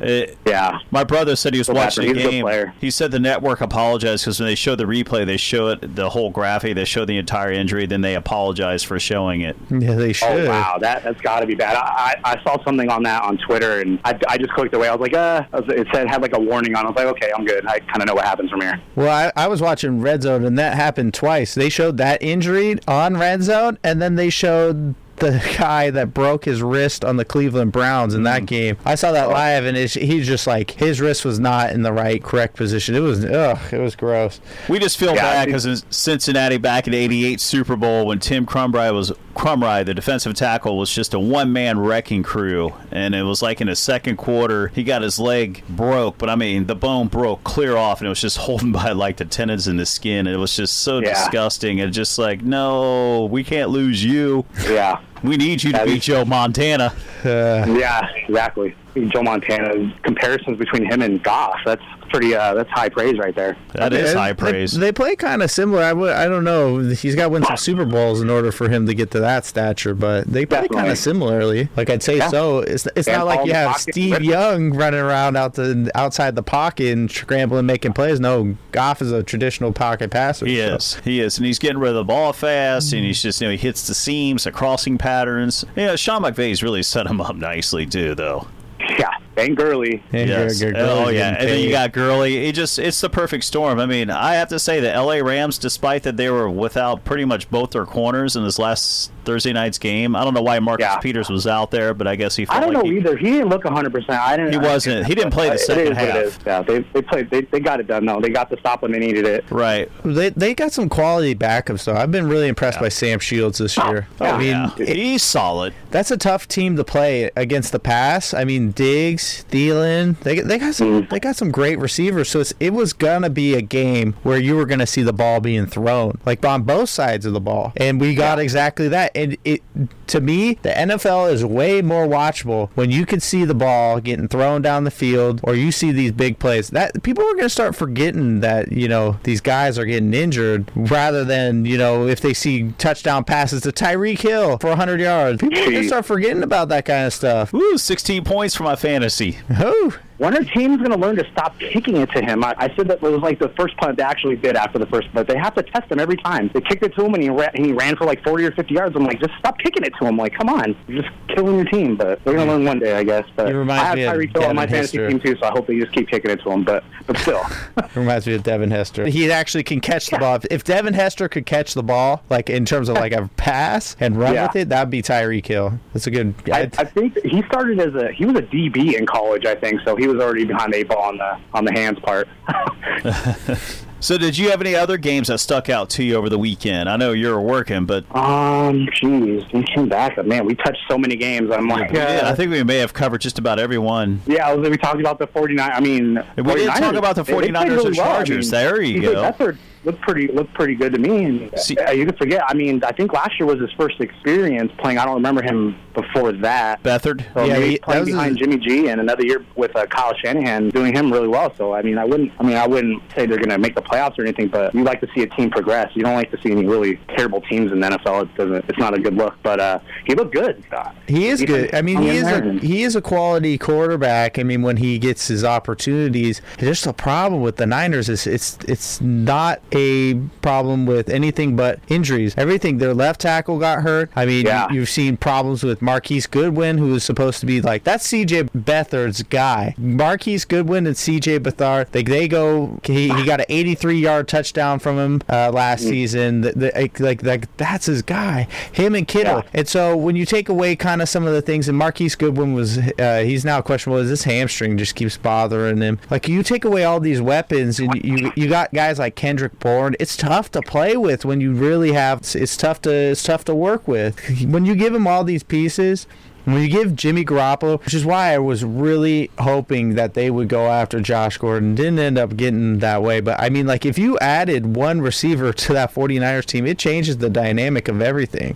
[0.00, 0.78] It, Yeah.
[0.90, 2.16] my brother said he was Feel watching the him.
[2.16, 2.72] He's a good game.
[2.80, 6.10] He said the network apologized because when they show the replay, they show it the
[6.10, 6.74] whole graphic.
[6.74, 9.56] They show the entire injury, then they apologize for showing it.
[9.70, 10.28] Yeah, they should.
[10.28, 11.76] Oh wow, that that's got to be bad.
[11.76, 14.88] I, I I saw something on that on Twitter, and I, I just clicked away.
[14.88, 16.84] I was like, uh, I was- it said had like a warning on.
[16.84, 16.88] it.
[16.88, 17.66] I was like, okay, I'm good.
[17.66, 18.80] I kind of know what happens from here.
[18.94, 21.54] Well, I, I was watching Red Zone, and that happened twice.
[21.54, 26.44] They showed that injury on Red Zone, and then they showed the guy that broke
[26.44, 28.46] his wrist on the Cleveland Browns in that mm.
[28.46, 28.76] game.
[28.84, 32.22] I saw that live, and he's just like his wrist was not in the right
[32.22, 32.94] correct position.
[32.94, 34.40] It was ugh, it was gross.
[34.68, 38.18] We just feel Yeah, bad I because in Cincinnati back in '88 Super Bowl when
[38.18, 43.22] Tim Krumrie was Krumrie, the defensive tackle, was just a one-man wrecking crew, and it
[43.22, 46.74] was like in the second quarter he got his leg broke, but I mean the
[46.74, 49.84] bone broke clear off, and it was just holding by like the tendons in the
[49.86, 50.26] skin.
[50.26, 51.10] And it was just so Yeah.
[51.10, 54.46] disgusting, and just like no, we can't lose you.
[54.64, 55.00] Yeah.
[55.22, 56.92] We need you to That beat Joe Montana.
[57.24, 58.74] Uh, Yeah, exactly.
[59.08, 61.58] Joe Montana comparisons between him and Goff.
[61.66, 62.34] That's pretty.
[62.34, 63.54] Uh, that's high praise right there.
[63.74, 64.72] That is they- high praise.
[64.72, 65.82] They, play kind of similar.
[65.82, 66.78] I—I don't know.
[66.78, 69.44] He's got to win some Super Bowls in order for him to get to that
[69.44, 71.68] stature, but they play kind of similarly.
[71.76, 72.28] Like I'd say Yeah.
[72.28, 72.60] so.
[72.60, 76.42] It's it's And not like you have Steve Young running around out the outside the
[76.42, 78.18] pocket and scrambling, making plays.
[78.18, 80.46] No, Goff is a traditional pocket passer.
[80.46, 80.74] He so.
[80.76, 80.94] is.
[81.04, 81.36] He is.
[81.36, 83.86] And he's getting rid of the ball fast, and he's just, you know, he hits
[83.86, 85.64] the seams, the crossing patterns.
[85.76, 88.48] Yeah, Sean McVay's really set him up nicely, too, though.
[88.80, 90.02] Yeah, and Gurley.
[90.12, 90.60] And Yes.
[90.60, 91.36] Gurley oh, yeah.
[91.38, 92.46] And then you got Gurley.
[92.48, 93.78] It just, it's the perfect storm.
[93.78, 97.24] I mean, I have to say the LA Rams, despite that they were without pretty
[97.24, 100.84] much both their corners in this last Thursday night's game, I don't know why Marcus
[100.84, 100.98] Yeah.
[100.98, 103.16] Peters was out there, but I guess he felt I don't like know he, either.
[103.16, 103.92] He didn't look 100.
[103.92, 104.52] percent I didn't.
[104.52, 105.06] He wasn't.
[105.06, 106.46] He didn't play the It second is what it half.
[106.46, 107.28] Yeah, they they played.
[107.30, 108.20] They, they got it done though.
[108.20, 109.44] They got the stop when they needed it.
[109.50, 109.90] Right.
[110.04, 111.96] They they got some quality backups though.
[111.96, 112.82] I've been really impressed Yeah.
[112.82, 114.06] by Sam Shields this year.
[114.20, 114.70] Oh, I mean, yeah.
[114.78, 115.74] it- he's solid.
[115.90, 118.32] that's a tough team to play against the pass.
[118.32, 121.10] I mean, Diggs, Thielen, they they got some Mm.
[121.10, 122.28] they got some great receivers.
[122.28, 125.40] So it's, it was gonna be a game where you were gonna see the ball
[125.40, 129.10] being thrown, like on both sides of the ball, and we got exactly that.
[129.16, 129.62] And it
[130.08, 134.28] to me, the NFL is way more watchable when you can see the ball getting
[134.28, 136.68] thrown down the field, or you see these big plays.
[136.68, 141.24] That people are gonna start forgetting that you know these guys are getting injured, rather
[141.24, 145.40] than you know if they see touchdown passes to Tyreek Hill for 100 yards.
[145.40, 147.52] People are gonna start forgetting about that kind of stuff.
[147.52, 149.38] Woo, 16 points for my fantasy.
[149.58, 152.42] Oh, When are teams going to learn to stop kicking it to him?
[152.42, 154.86] I, I said that it was like the first punt they actually did after the
[154.86, 155.28] first punt.
[155.28, 156.50] They have to test him every time.
[156.54, 158.72] They kicked it to him and he, ra- he ran for like 40 or 50
[158.74, 158.96] yards.
[158.96, 160.16] I'm like, just stop kicking it to him.
[160.16, 160.74] Like, come on.
[160.88, 161.96] You're just killing your team.
[161.96, 163.24] But they're going to learn one day, I guess.
[163.36, 165.66] But reminds I have Tyreek Hill on my Devin fantasy team too, so I hope
[165.66, 166.64] they just keep kicking it to him.
[166.64, 167.44] But, but still.
[167.94, 169.06] reminds me of Devin Hester.
[169.06, 170.38] He actually can catch the ball.
[170.50, 174.16] If- Devin Hester could catch the ball, like in terms of like a pass and
[174.16, 174.46] run Yeah.
[174.46, 175.78] with it, that'd be Tyreek Hill.
[175.92, 176.34] That's a good.
[176.50, 179.54] I, I'd- I think he started as a he was a DB in college, I
[179.54, 182.28] think, so he was already behind eight ball on the on the hands part.
[183.98, 186.88] So, did you have any other games that stuck out to you over the weekend?
[186.88, 190.22] I know you were working, but um, jeez, we came back.
[190.24, 191.50] Man, we touched so many games.
[191.50, 192.22] I'm like, did.
[192.22, 194.20] uh, I think we may have covered just about every one.
[194.26, 195.70] Yeah, I was, we talked about the 49.
[195.72, 198.06] I mean, We did 49ers, talk about the they- they played 49ers really and well.
[198.06, 198.52] I Chargers.
[198.52, 199.14] mean, There you go.
[199.32, 201.24] Beathard looked pretty looked pretty good to me.
[201.24, 202.42] And See- uh, you could forget.
[202.46, 204.98] I mean, I think last year was his first experience playing.
[204.98, 206.80] I don't remember him before that.
[206.84, 207.24] Beathard.
[207.34, 210.94] So Yeah, he- playing behind Jimmy G and another year with uh, Kyle Shanahan doing
[210.94, 211.52] him really well.
[211.56, 212.30] So I mean, I wouldn't.
[212.38, 214.84] I mean, I wouldn't say they're going to make the playoffs or anything, but you
[214.84, 215.90] like to see a team progress.
[215.94, 218.24] You don't like to see any really terrible teams in the NFL.
[218.24, 218.64] It doesn't.
[218.68, 219.34] It's not a good look.
[219.42, 220.62] But uh, he looked good.
[220.70, 221.74] Uh, He is good.
[221.74, 224.38] I mean, he is a he is a quality quarterback.
[224.38, 228.26] I mean, when he gets his opportunities, there's just the problem with the Niners is
[228.26, 232.34] it's it's not a problem with anything but injuries.
[232.36, 232.78] Everything.
[232.78, 234.10] Their left tackle got hurt.
[234.14, 234.68] I mean, Yeah.
[234.70, 238.42] you, have seen problems with Marquise Goodwin, who is supposed to be like that's C.J.
[238.44, 239.76] Beathard's guy.
[239.78, 241.38] Marquise Goodwin and C.J.
[241.38, 242.80] Beathard, they they go.
[242.82, 246.40] He, he got an 83 yard touchdown from him uh, last season.
[246.40, 248.48] The, the, like like that's his guy.
[248.72, 249.44] Him and Kittle.
[249.44, 249.50] Yeah.
[249.54, 252.52] And so when you take away kind of some of the things, and Marquise Goodwin
[252.52, 254.00] was, uh, he's now questionable.
[254.00, 256.00] Is this hamstring just keeps bothering him?
[256.10, 259.94] Like you take away all these weapons, and you you got guys like Kendrick Bourne.
[260.00, 262.18] It's tough to play with when you really have.
[262.18, 265.44] It's, it's tough to it's tough to work with when you give him all these
[265.44, 265.75] pieces.
[265.78, 270.48] When you give Jimmy Garoppolo, which is why I was really hoping that they would
[270.48, 273.18] go after Josh Gordon, didn't end up getting that way.
[273.20, 277.16] But I mean, like, if you added one receiver to that 49ers team, it changes
[277.16, 278.54] the dynamic of everything.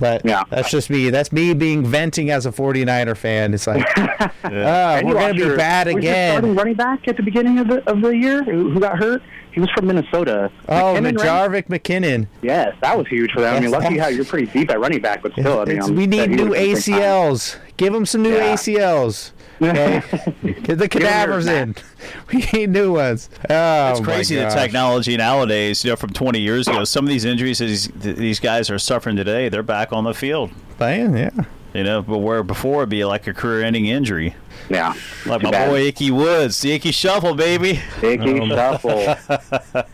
[0.00, 0.44] But Yeah.
[0.48, 1.10] that's just me.
[1.10, 3.52] That's me being venting as a 49er fan.
[3.52, 6.32] It's like, oh, And we're going to be your- bad was your again.
[6.38, 9.22] starting running back at the beginning of the of the year who, who got hurt.
[9.56, 10.52] He was from Minnesota.
[10.68, 11.50] Oh, McKinnon, right?
[11.50, 12.26] Jerick McKinnon.
[12.42, 13.54] Yes, that was huge for them.
[13.56, 15.80] I mean, Yes, lucky how you're pretty deep at running back, but still, I mean,
[15.80, 17.00] I'm- we need new was a big time.
[17.00, 17.56] ACLs.
[17.78, 18.52] Give them some new Yeah.
[18.52, 19.32] ACLs.
[19.62, 20.02] Okay,
[20.64, 21.74] get the cadavers in.
[22.30, 23.30] We need new ones.
[23.48, 25.82] Oh, It's crazy the technology nowadays.
[25.82, 29.16] You know, from 20 years ago, some of these injuries these, these guys are suffering
[29.16, 30.50] today, they're back on the field.
[30.76, 31.30] Playing, yeah.
[31.72, 34.34] You know, but where before it'd be like a career-ending injury,
[34.68, 34.94] Yeah,
[35.26, 35.68] like my bad.
[35.70, 37.80] boy Ickey Woods, the Ickey Shuffle, baby.
[38.02, 38.98] Ickey shuffle.
[38.98, 39.84] I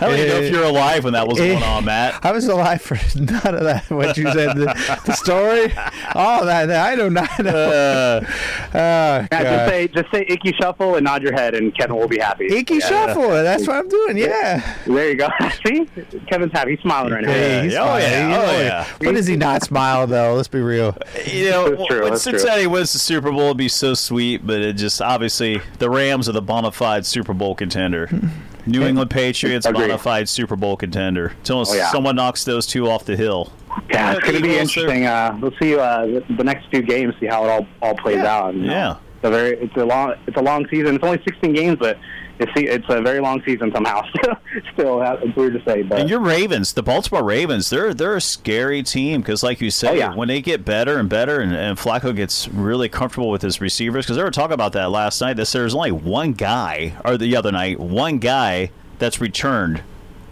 [0.00, 2.18] don't even know if you're alive when that was eh, going on, Matt.
[2.24, 3.90] I was alive for none of that.
[3.90, 5.72] What you said, the, the story,
[6.14, 7.50] all that, that I do not know.
[7.52, 8.20] Uh,
[8.74, 12.08] Oh, Yeah, just say just say ickey shuffle and nod your head, and Kevin will
[12.08, 12.46] be happy.
[12.46, 12.88] Ickey Yeah.
[12.88, 13.28] shuffle.
[13.30, 14.18] That's what I'm doing.
[14.18, 14.76] Yeah.
[14.86, 15.28] There you go.
[15.66, 15.86] See,
[16.28, 16.72] Kevin's happy.
[16.72, 17.32] He's smiling right now.
[17.32, 18.02] Hey, he's oh, fine.
[18.02, 18.84] yeah, You oh, yeah.
[18.98, 20.34] When does he not smile though?
[20.34, 20.96] Let's be real.
[21.26, 22.32] you know, true, when that's true.
[22.38, 26.28] Cincinnati wins the Super Bowl, it'd be so sweet, but it just obviously the Rams
[26.28, 28.08] are the bona fide Super Bowl contender.
[28.66, 29.82] New England Patriots, Agreed.
[29.88, 31.28] bona fide Super Bowl contender.
[31.38, 31.90] Until Oh, yeah.
[31.90, 33.50] someone knocks those two off the hill.
[33.90, 35.06] Yeah, it's going to be interesting.
[35.06, 38.16] Uh, we'll see uh, the, the next few games, see how it all all plays
[38.16, 38.54] Yeah, out.
[38.54, 38.72] you know.
[38.72, 38.96] yeah.
[39.16, 40.96] It's a very it's a long it's a long season.
[40.96, 41.98] It's only 16 games, but
[42.38, 44.02] it's it's a very long season somehow.
[44.72, 48.16] Still, uh, it's weird to say, but And your Ravens, the Baltimore Ravens, they're they're
[48.16, 50.14] a scary team because, like you said, Oh, yeah.
[50.14, 54.04] when they get better and better, and, and Flacco gets really comfortable with his receivers,
[54.06, 55.34] because they were talking about that last night.
[55.34, 59.82] That there's only one guy, or the other night, one guy that's returned.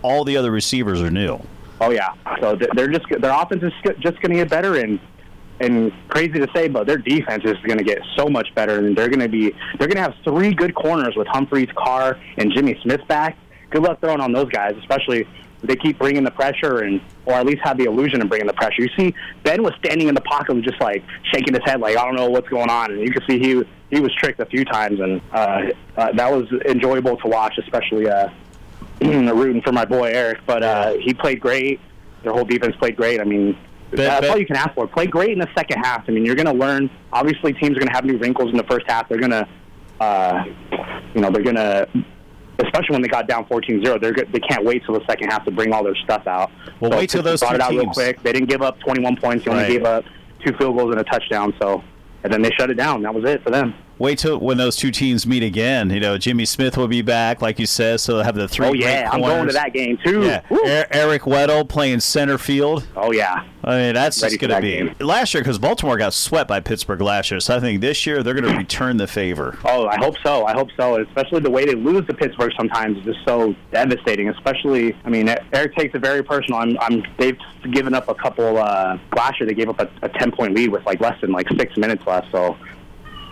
[0.03, 1.41] All the other receivers are new.
[1.81, 4.99] Oh yeah, so they're just their offense is just going to get better, and
[5.61, 8.97] and crazy to say, but their defense is going to get so much better, and
[8.97, 12.53] they're going to be they're going to have three good corners with Humphreys, Carr, and
[12.53, 13.39] Jimmy Smith back.
[13.71, 15.27] Good luck throwing on those guys, especially
[15.63, 18.53] they keep bringing the pressure, and or at least have the illusion of bringing the
[18.53, 18.83] pressure.
[18.83, 21.03] You see, Ben was standing in the pocket, and just like
[21.33, 23.63] shaking his head, like I don't know what's going on, and you can see he
[23.91, 25.63] he was tricked a few times, and uh,
[25.97, 28.09] uh, that was enjoyable to watch, especially.
[28.09, 28.29] Uh,
[29.03, 31.81] rooting for my boy Eric, but uh, he played great.
[32.23, 33.21] Their whole defense played great.
[33.21, 33.57] I mean,
[33.93, 34.87] that's but- all you can ask for.
[34.87, 36.05] Play great in the second half.
[36.09, 36.91] I mean, you're going to learn.
[37.13, 39.09] Obviously, teams are going to have new wrinkles in the first half.
[39.09, 39.49] They're going to,
[40.01, 40.45] uh,
[41.15, 41.89] you know, they're going to.
[42.59, 45.51] Especially when they got down 14-0, they're they can't wait till the second half to
[45.51, 46.51] bring all their stuff out.
[46.81, 48.23] Well, wait till those brought two it out real teams- quick.
[48.23, 49.45] They didn't give up 21 points.
[49.45, 49.73] They only Right.
[49.73, 50.05] gave up
[50.43, 51.53] two field goals and a touchdown.
[51.61, 51.85] So,
[52.25, 53.03] and then they shut it down.
[53.03, 53.75] That was it for them.
[53.99, 55.89] Wait till when those two teams meet again.
[55.91, 58.67] You know, Jimmy Smith will be back, like you said, so they'll have the three.
[58.67, 60.23] oh yeah, I'm going to that game too.
[60.25, 60.59] Yeah, Woo.
[60.67, 62.87] E- Eric Weddle playing center field.
[62.95, 63.45] Oh yeah.
[63.65, 64.95] I mean, that's Ready just going to be game.
[65.01, 67.41] last year because Baltimore got swept by Pittsburgh last year.
[67.41, 69.59] So I think this year they're going to return the favor.
[69.65, 70.45] Oh, I hope so.
[70.45, 71.01] I hope so.
[71.03, 74.29] Especially the way they lose to Pittsburgh sometimes is just so devastating.
[74.29, 76.61] Especially, I mean, Eric takes it very personal.
[76.61, 77.39] I'm, I'm they've
[77.73, 78.59] given up a couple.
[78.59, 81.33] Uh, last year they gave up a, a ten point lead with like less than
[81.33, 82.31] like six minutes left.
[82.31, 82.57] So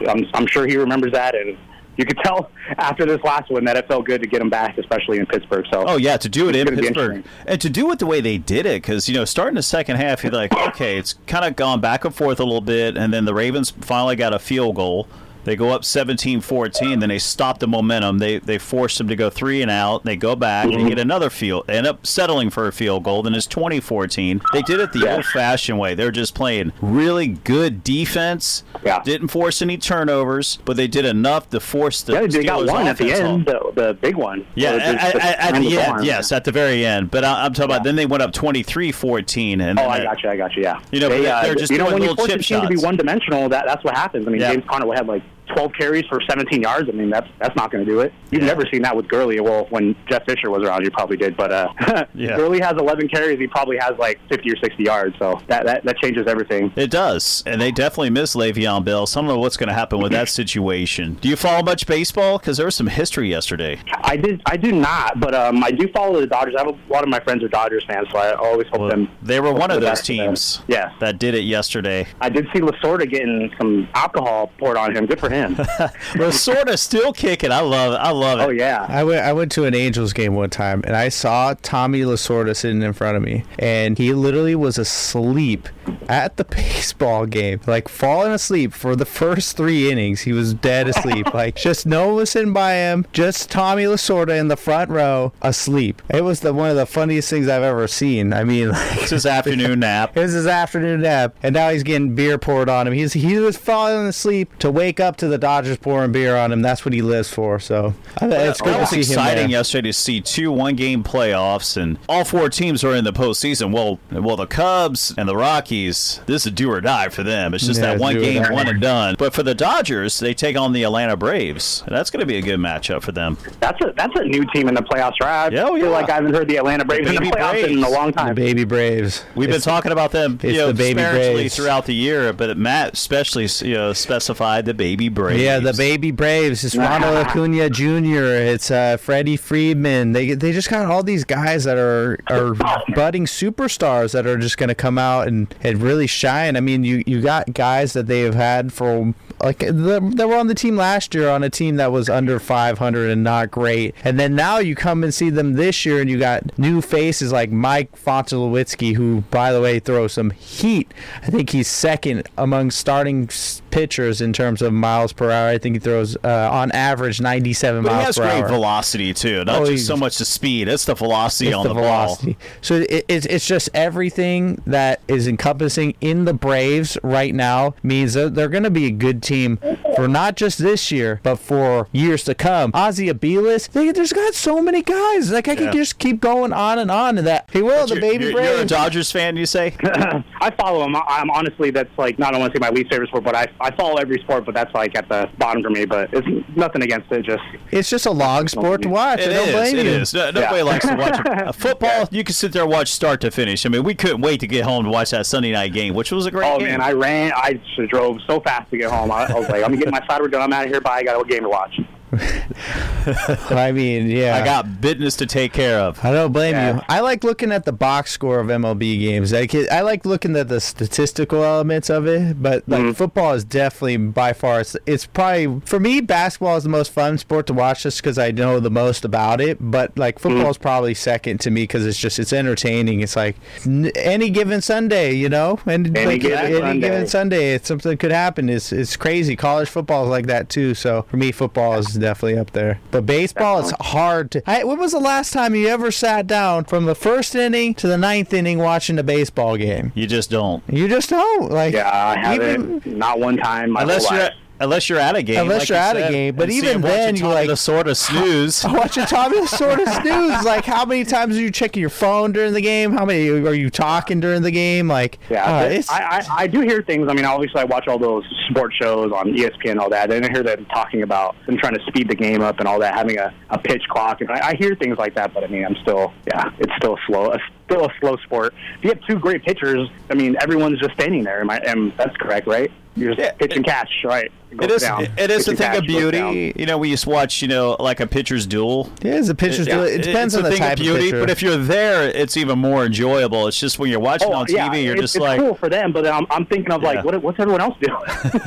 [0.08, 1.56] I'm, I'm sure he remembers that, and
[1.96, 4.78] you could tell after this last one that it felt good to get him back,
[4.78, 5.64] especially in Pittsburgh.
[5.72, 8.38] So Oh yeah, to do it in Pittsburgh and to do it the way they
[8.38, 11.56] did it, because you know, starting the second half, you're like, okay, it's kind of
[11.56, 14.76] gone back and forth a little bit, and then the Ravens finally got a field
[14.76, 15.08] goal.
[15.44, 18.18] They go up 17-14, then they stop the momentum.
[18.18, 20.04] They they force them to go three and out.
[20.04, 20.78] They go back Mm-hmm.
[20.80, 21.66] and get another field.
[21.66, 23.22] They end up settling for a field goal.
[23.22, 24.40] Then it's 2014.
[24.52, 25.16] They did it the Yeah.
[25.16, 25.94] old-fashioned way.
[25.94, 28.62] They're just playing really good defense.
[28.84, 29.02] Yeah.
[29.02, 32.86] Didn't force any turnovers, but they did enough to force the yeah, they got one
[32.86, 34.46] at the end, the, the big one.
[34.54, 37.10] Yeah, So at, just- at, at the end, yes, at the very end.
[37.10, 39.60] But I, I'm talking about then they went up 23-14.
[39.60, 40.30] And Oh, I got you.
[40.30, 40.62] I got you.
[40.62, 40.80] Yeah.
[40.90, 42.60] You know, but they, uh, they're just you know doing when you force a team
[42.62, 44.26] to be one dimensional, that that's what happens.
[44.26, 44.52] I mean, Yeah.
[44.52, 45.22] James Conner had like
[45.54, 46.88] 12 carries for 17 yards.
[46.88, 48.12] I mean, that's that's not going to do it.
[48.30, 48.48] You've Yeah.
[48.48, 49.40] never seen that with Gurley.
[49.40, 51.36] Well, when Jeff Fisher was around, you probably did.
[51.36, 51.68] But uh,
[52.14, 52.36] Yeah.
[52.36, 53.38] Gurley has 11 carries.
[53.38, 55.16] He probably has like 50 or 60 yards.
[55.18, 56.72] So that that, that changes everything.
[56.76, 59.06] It does, and they definitely miss Le'Veon Bell.
[59.06, 61.14] So I don't know what's going to happen with that situation.
[61.20, 62.38] Do you follow much baseball?
[62.38, 63.78] Because there was some history yesterday.
[64.02, 64.42] I did.
[64.46, 66.54] I do not, but um, I do follow the Dodgers.
[66.56, 68.88] I have a lot of my friends are Dodgers fans, so I always hope Well,
[68.90, 69.08] them.
[69.22, 70.90] they were one of those teams Yeah.
[71.00, 72.06] that did it yesterday.
[72.20, 75.06] I did see Lasorda getting some alcohol poured on him.
[75.06, 75.43] Good for him.
[75.48, 75.66] Man.
[76.14, 77.52] Lasorda still kicking.
[77.52, 77.96] I love it.
[77.96, 78.42] I love it.
[78.44, 78.86] oh yeah.
[78.88, 82.54] I went, I went to an Angels game one time and I saw Tommy Lasorda
[82.56, 85.68] sitting in front of me and he literally was asleep
[86.08, 90.22] at the baseball game, like falling asleep for the first three innings.
[90.22, 94.38] He was dead asleep, like just no one was sitting by him, just Tommy Lasorda
[94.38, 96.02] in the front row asleep.
[96.10, 98.32] It was the one of the funniest things I've ever seen.
[98.32, 100.16] I mean, like, It's his afternoon nap.
[100.16, 102.92] it was his afternoon nap, and now he's getting beer poured on him.
[102.92, 106.62] He's he was falling asleep to wake up to the Dodgers pouring beer on him.
[106.62, 107.58] That's what he lives for.
[107.58, 109.50] So I- it's good that to was see exciting him.
[109.50, 113.72] Yesterday to see two one-game playoffs, and all four teams are in the postseason.
[113.72, 117.54] Well, well, the Cubs and the Rockies, this is a do or die for them.
[117.54, 119.14] It's just Yeah, that one game, one and done.
[119.18, 121.82] But for the Dodgers, they take on the Atlanta Braves.
[121.88, 123.36] That's going to be a good matchup for them.
[123.60, 125.46] That's a that's a new team in the playoffs, right?
[125.46, 125.88] I Yeah, oh, feel yeah.
[125.90, 128.34] like I haven't heard the Atlanta Braves in the baby playoffs in a long time.
[128.34, 128.34] The time.
[128.34, 129.24] baby Braves.
[129.34, 131.56] We've been talking about them, you know, the baby Braves.
[131.56, 135.23] throughout the year, but Matt especially, you know, specified the baby Braves.
[135.32, 136.64] Yeah, the baby Braves.
[136.64, 138.24] It's Ronald Acuna Jr.
[138.24, 140.12] It's uh, Freddie Freeman.
[140.12, 142.54] They they just got all these guys that are are
[142.94, 146.56] budding superstars that are just going to come out and, and really shine.
[146.56, 150.36] I mean, you you got guys that they have had for like they they were
[150.36, 153.94] on the team last year on a team that was under 500 and not great,
[154.04, 157.32] and then now you come and see them this year and you got new faces
[157.32, 160.92] like Mike Foltynewicz, who by the way throws some heat.
[161.22, 163.28] I think he's second among starting
[163.70, 165.48] pitchers in terms of miles per hour.
[165.48, 169.44] I think he throws uh, on average 97 But he miles has great velocity too.
[169.44, 172.36] Not Oh, just so much the speed; it's the velocity It's on the, the, velocity.
[172.60, 178.14] So it, it's it's just everything that is encompassing in the Braves right now means
[178.14, 179.58] that they're going to be a good team
[179.96, 182.70] for not just this year, but for years to come.
[182.74, 185.30] Ozzie Albies, they there's got so many guys.
[185.30, 187.18] Like I could just keep going on and on.
[187.18, 188.70] And that he will the You're- baby you're, you're a Braves.
[188.70, 189.74] Dodgers fan, you say?
[189.84, 190.96] I follow him.
[190.96, 193.46] I'm honestly that's like not I want to say my least favorite sport, but I
[193.60, 195.84] I follow every sport, but that's like at the bottom for me.
[195.84, 196.26] But it's
[196.56, 197.22] nothing against it.
[197.24, 199.20] Just It's just a log sport to watch.
[199.20, 199.54] It I don't is.
[199.54, 199.92] blame It you.
[199.92, 200.14] is.
[200.14, 200.62] No, nobody Yeah.
[200.62, 202.08] likes to watch a, a football.
[202.10, 203.64] You can sit there and watch start to finish.
[203.66, 206.10] I mean, we couldn't wait to get home to watch that Sunday night game, which
[206.12, 206.68] was a great oh game.
[206.68, 207.32] man, I ran.
[207.34, 209.10] I drove so fast to get home.
[209.10, 210.42] I, I was like, I'm gonna get my cider done.
[210.42, 210.80] I'm out of here.
[210.80, 210.98] Bye.
[210.98, 211.78] I got a game to watch.
[212.16, 214.36] I mean, yeah.
[214.36, 216.02] I got business to take care of.
[216.04, 216.76] I don't blame Yeah.
[216.76, 216.80] you.
[216.88, 219.32] I like looking at the box score of MLB games.
[219.32, 222.92] Like it- I like looking at the statistical elements of it, but like Mm-hmm.
[222.92, 227.18] football is definitely by far it's, it's probably for me basketball is the most fun
[227.18, 229.58] sport to watch just because I know the most about it.
[229.60, 230.28] But like Mm-hmm.
[230.28, 233.00] football is probably second to me because it's just it's entertaining.
[233.00, 233.36] It's like
[233.66, 236.80] n- any given Sunday, you know, and Any like, given any Sunday.
[236.88, 238.48] given Sunday, it's something could happen.
[238.48, 239.36] It's it's crazy.
[239.36, 240.74] College football is like that too.
[240.74, 242.80] So for me, football is definitely up there.
[242.90, 244.42] But baseball is hard to.
[244.46, 247.86] I, when was the last time you ever sat down from the first inning to
[247.86, 249.90] the ninth inning watching a baseball game?
[249.94, 250.62] You just don't.
[250.68, 251.72] You just don't like.
[251.72, 252.84] Yeah, I haven't.
[252.84, 253.70] Not one time.
[253.70, 254.34] My Unless whole you're life.
[254.60, 255.40] Unless you're at a game.
[255.42, 257.88] Unless like you're you at a game, but even seeing- then, you're like- the sort
[257.88, 258.64] of snooze.
[258.68, 260.42] Watching Tommy sort of snooze.
[260.44, 262.92] Like, how many times are you checking your phone during the game?
[262.92, 264.88] How many are you talking during the game?
[264.88, 267.08] Like, Yeah, uh, it's, I, I I do hear things.
[267.08, 270.24] I mean, obviously, I watch all those sports shows on ESPN and all that, and
[270.24, 272.94] I hear them talking about them trying to speed the game up and all that,
[272.94, 275.32] having a, a pitch clock, and I, I hear things like that.
[275.34, 277.42] But I mean, I'm still, yeah, it's still slow, it's
[277.74, 278.54] still a slow sport.
[278.78, 281.40] If you have two great pitchers, I mean, everyone's just standing there.
[281.40, 282.70] Am I, and that's correct, right?
[282.96, 284.30] You're just Yeah, pitch and catch, right?
[284.52, 284.82] It goes is.
[284.82, 285.02] down.
[285.18, 286.52] It is Pitch a thing of catch goes beauty.
[286.54, 287.42] You know, we used to watch.
[287.42, 288.88] You know, like a pitcher's duel.
[289.02, 289.66] yeah, it's a pitcher's.
[289.66, 289.84] Yeah, deal.
[289.86, 291.06] It depends it's on the thing type of beauty.
[291.06, 291.18] pitcher.
[291.18, 293.48] But if you're there, it's even more enjoyable.
[293.48, 295.56] It's just when you're watching Oh on TV, yeah, you're it's, just it's like, cool
[295.56, 296.88] for them, but I'm, I'm thinking of Yeah.
[296.90, 297.98] like, what, what's everyone else doing?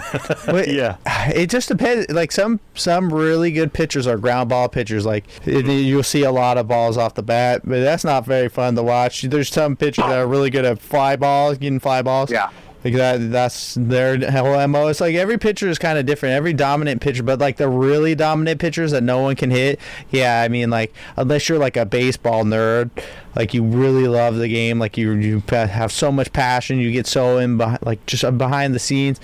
[0.45, 0.95] But Yeah.
[1.32, 2.09] it just depends.
[2.09, 5.05] Like some some really good pitchers are ground ball pitchers.
[5.05, 8.47] Like it, you'll see a lot of balls off the bat, but that's not very
[8.47, 9.16] fun to watch.
[9.22, 12.32] There's some pitchers that are really good at fly balls, getting fly balls.
[12.32, 12.49] Yeah.
[12.84, 14.88] Like that, that's their whole mo.
[14.88, 16.36] It's like every pitcher is kind of different.
[16.36, 19.80] Every dominant pitcher, but like the really dominant pitchers that no one can hit.
[20.09, 22.91] Yeah, I mean, like unless you're like a baseball nerd,
[23.36, 27.07] like you really love the game, like you you have so much passion, you get
[27.07, 29.20] so in behind, like just uh, behind the scenes.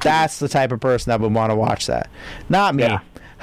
[0.00, 2.10] That's the type of person that would want to watch that.
[2.48, 2.84] Not me.
[2.84, 3.00] Yeah.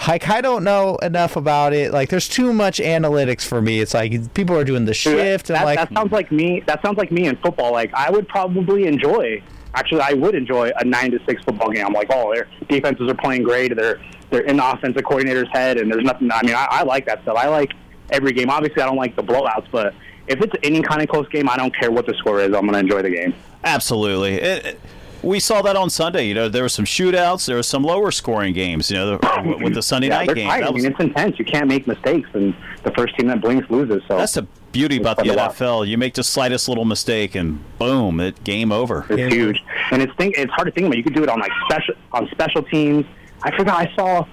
[0.07, 1.91] Like I don't know enough about it.
[1.93, 3.79] Like there's too much analytics for me.
[3.79, 6.61] It's like people are doing the shift and that, like that sounds like me.
[6.67, 7.71] That sounds like me in football.
[7.71, 9.41] Like I would probably enjoy.
[9.73, 11.85] Actually, I would enjoy a nine to six football game.
[11.85, 13.75] I'm like, oh, their defenses are playing great.
[13.75, 16.29] They're they're in the offensive coordinator's head, and there's nothing.
[16.31, 17.37] I mean, I, I like that stuff.
[17.37, 17.73] I like
[18.11, 18.49] every game.
[18.49, 19.93] Obviously, I don't like the blowouts, but
[20.27, 22.47] if it's any kind of close game, I don't care what the score is.
[22.47, 23.33] I'm going to enjoy the game.
[23.63, 24.35] absolutely.
[24.35, 24.79] It, it-
[25.25, 26.27] we saw that on Sunday.
[26.27, 27.45] You know, there were some shootouts.
[27.47, 28.89] There were some lower scoring games.
[28.91, 30.47] You know, the- with the Sunday Yeah, night game.
[30.47, 30.59] tight.
[30.61, 31.39] That I was- mean, it's intense.
[31.39, 32.53] You can't make mistakes, and
[32.83, 34.03] the first team that blinks loses.
[34.07, 35.55] So That's the beauty about the fun to watch.
[35.57, 35.87] NFL.
[35.87, 39.05] You make the slightest little mistake, and boom, it game over.
[39.09, 39.29] It's Yeah.
[39.29, 40.97] huge, and it's think it's hard to think about.
[40.97, 43.05] You could do it on like special on special teams.
[43.43, 44.25] I forgot I saw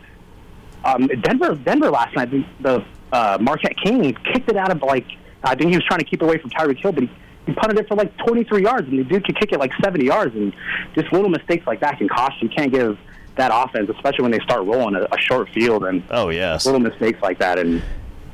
[0.84, 2.30] um, Denver Denver last night.
[2.30, 5.06] The, the uh, Marquette King kicked it out of like
[5.44, 7.10] I think he was trying to keep away from Tyreek Hill, but he,
[7.46, 10.04] he punted it for like 23 yards, and the dude could kick it like 70
[10.04, 10.54] yards, and
[10.94, 12.48] just little mistakes like that can cost you.
[12.48, 12.98] You can't give
[13.36, 16.66] that offense, especially when they start rolling a, a short field and Oh yes.
[16.66, 17.82] little mistakes like that, and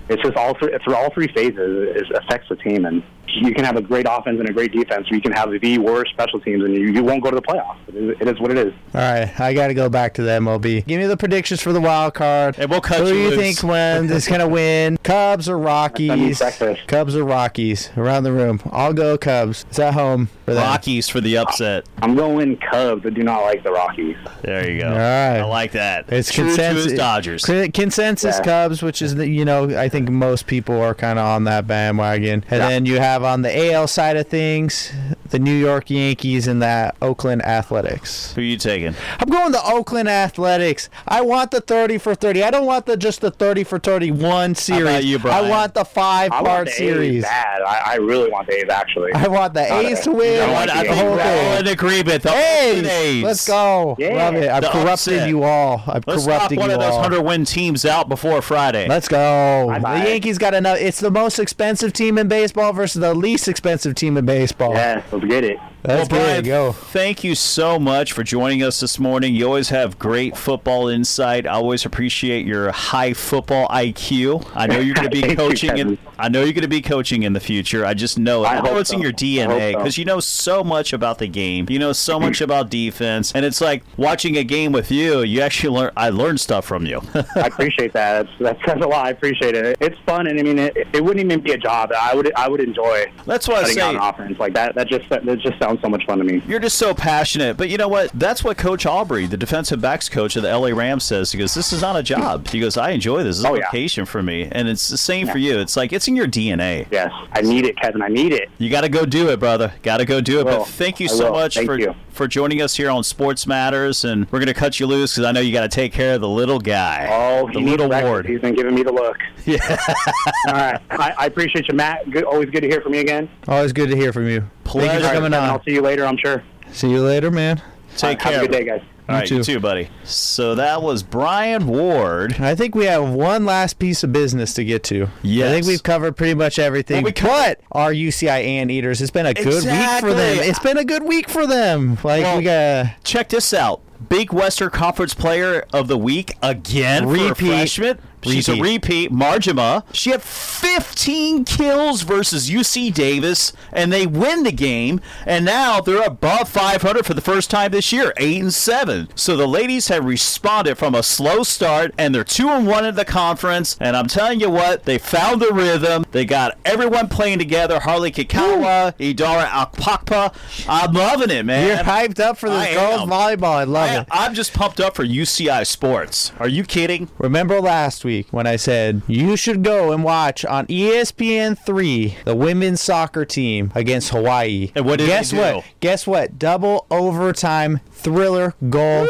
[0.08, 3.62] it's just all through, through all three phases it affects the team, and you can
[3.64, 6.40] have a great offense and a great defense, or you can have the worst special
[6.40, 7.76] teams, and you, you won't go to the playoffs.
[7.88, 8.72] It is, it is what it is.
[8.94, 10.86] All right, I got to go back to the MLB.
[10.86, 12.58] Give me the predictions for the wild card.
[12.58, 13.60] And we'll cut Who you do you loose.
[13.60, 14.10] think wins?
[14.10, 14.96] Is going to win?
[15.04, 16.38] Cubs or Rockies?
[16.38, 16.88] Sunday breakfast.
[16.88, 17.90] Cubs or Rockies?
[17.98, 18.60] Around the room.
[18.72, 19.66] I'll go Cubs.
[19.68, 20.62] It's at home for them.
[20.64, 21.84] Rockies for the upset.
[21.98, 23.04] I'm going Cubs.
[23.04, 24.16] I do not like the Rockies.
[24.40, 24.88] There you go.
[24.88, 25.38] All right.
[25.38, 26.10] I like that.
[26.10, 26.84] It's True to consensus.
[26.86, 27.44] his Dodgers.
[27.44, 28.44] Consensus Yeah.
[28.44, 31.66] Cubs, which is the, you know I think most people are kind of on that
[31.66, 32.68] bandwagon, and Yeah.
[32.68, 34.92] then you have on the AL side of things
[35.30, 38.32] the New York Yankees and the Oakland Athletics.
[38.34, 38.94] Who are you taking?
[39.18, 40.88] I'm going the Oakland Athletics.
[41.06, 42.42] I want the 30 for 30.
[42.42, 45.04] I don't want the just the 30 for 31 series.
[45.04, 47.22] you, I want the five I want part the A's series.
[47.24, 47.60] bad.
[47.62, 49.12] I, I really want the A's actually.
[49.12, 50.34] I want the Not A's to win.
[50.34, 51.60] you I, want, want I the think whole we're all thing.
[51.60, 52.22] in agreement.
[52.22, 53.24] The A's, Oakland A's.
[53.24, 53.96] let's go.
[53.98, 54.08] Yeah.
[54.14, 54.48] Love it.
[54.50, 55.28] I've The corrupted upset.
[55.28, 55.82] you all.
[55.86, 58.88] I've Let's knock corrupted one you of those hundred win teams out before Friday.
[58.88, 59.66] Let's go.
[59.68, 59.87] Bye-bye.
[59.94, 60.78] The Yankees got enough.
[60.78, 64.74] It's the most expensive team in baseball versus the least expensive team in baseball.
[64.74, 65.58] yeah, let's get it.
[65.88, 66.44] That's well, Brian.
[66.44, 66.72] Go.
[66.72, 69.34] thank you so much for joining us this morning.
[69.34, 71.46] You always have great football insight.
[71.46, 74.46] I always appreciate your high football IQ.
[74.54, 75.78] I know you're going to be Thank you, coaching.
[75.78, 77.86] in, I know you're going to be coaching in the future.
[77.86, 78.48] I just know it.
[78.48, 79.78] I I know hope it's in your DNA hope so.
[79.78, 81.64] because you know so much about the game.
[81.70, 85.22] You know so much about defense, and it's like watching a game with you.
[85.22, 85.92] You actually learn.
[85.96, 87.00] I learned stuff from you.
[87.14, 88.26] I appreciate that.
[88.26, 89.06] That's, that says a lot.
[89.06, 89.78] I appreciate it.
[89.80, 91.92] It's fun, and I mean, it, it wouldn't even be a job.
[91.98, 93.96] I would I would enjoy That's what I say.
[93.96, 94.74] offense like that.
[94.74, 96.42] That just that just sounds so much fun to me.
[96.46, 97.56] You're just so passionate.
[97.56, 98.10] But you know what?
[98.14, 101.32] That's what Coach Aubrey, the defensive backs coach of the LA Rams, says.
[101.32, 102.48] He goes, This is not a job.
[102.48, 103.36] He goes, I enjoy this.
[103.36, 103.70] This is Oh, a yeah.
[103.70, 104.48] vacation for me.
[104.50, 105.58] And it's the same for you.
[105.58, 106.86] It's like it's in your DNA.
[106.90, 108.02] Yes, I need it, Kevin.
[108.02, 108.48] I need it.
[108.58, 109.72] You got to go do it, brother.
[109.82, 110.44] Got to go do it.
[110.44, 111.94] But thank you so much Thank for you.
[112.10, 114.04] for joining us here on Sports Matters.
[114.04, 116.14] And we're going to cut you loose because I know you got to take care
[116.14, 117.06] of the little guy.
[117.10, 118.26] Oh, the little ward.
[118.26, 119.16] He's been giving me the look.
[119.48, 119.78] Yeah.
[120.48, 122.10] All right, I, I appreciate you, Matt.
[122.10, 123.28] Good, always good to hear from you again.
[123.48, 124.40] Always good to hear from you.
[124.40, 125.06] Thank you Pleasure.
[125.08, 125.44] for coming on.
[125.48, 126.04] I'll see you later.
[126.04, 126.42] I'm sure.
[126.70, 127.62] See you later, man.
[127.96, 128.42] Take Have care.
[128.44, 128.82] a good day, guys.
[129.08, 129.54] All right, you too.
[129.54, 129.88] too, buddy.
[130.04, 132.34] So that was Brian Ward.
[132.40, 135.08] I think we have one last piece of business to get to.
[135.22, 135.48] Yes.
[135.48, 136.96] I think we've covered pretty much everything.
[136.96, 139.78] Well, we covered- but our UCI Anteaters, it's been a good week for them.
[139.78, 140.48] Exactly.
[140.50, 141.96] It's been a good week for them.
[142.04, 143.80] Like Well, we got Check this out.
[144.10, 147.34] Big Western Conference Player of the Week again for Repeat.
[147.48, 147.98] freshman.
[148.22, 149.10] She's a Repeat.
[149.12, 149.84] Marjama.
[149.92, 155.00] She had 15 kills versus UC Davis, and they win the game.
[155.26, 159.08] And now they're above 500 for the first time this year, eight and seven.
[159.14, 162.94] So the ladies have responded from a slow start, and they're two and one in
[162.94, 163.76] the conference.
[163.80, 166.04] And I'm telling you what, they found the rhythm.
[166.10, 167.80] They got everyone playing together.
[167.80, 170.34] Harley Kikawa, Idara Akpakpa.
[170.68, 171.66] I'm loving it, man.
[171.66, 173.54] you're hyped up for this I girls volleyball.
[173.54, 174.08] I love I, it.
[174.10, 176.32] I'm just pumped up for UCI sports.
[176.38, 177.08] Are you kidding?
[177.18, 182.34] Remember last week when I said you should go and watch on ESPN three the
[182.34, 184.72] women's soccer team against Hawaii.
[184.74, 185.38] And what did Guess do?
[185.38, 185.64] what?
[185.80, 186.38] Guess what?
[186.38, 189.06] Double overtime thriller goal.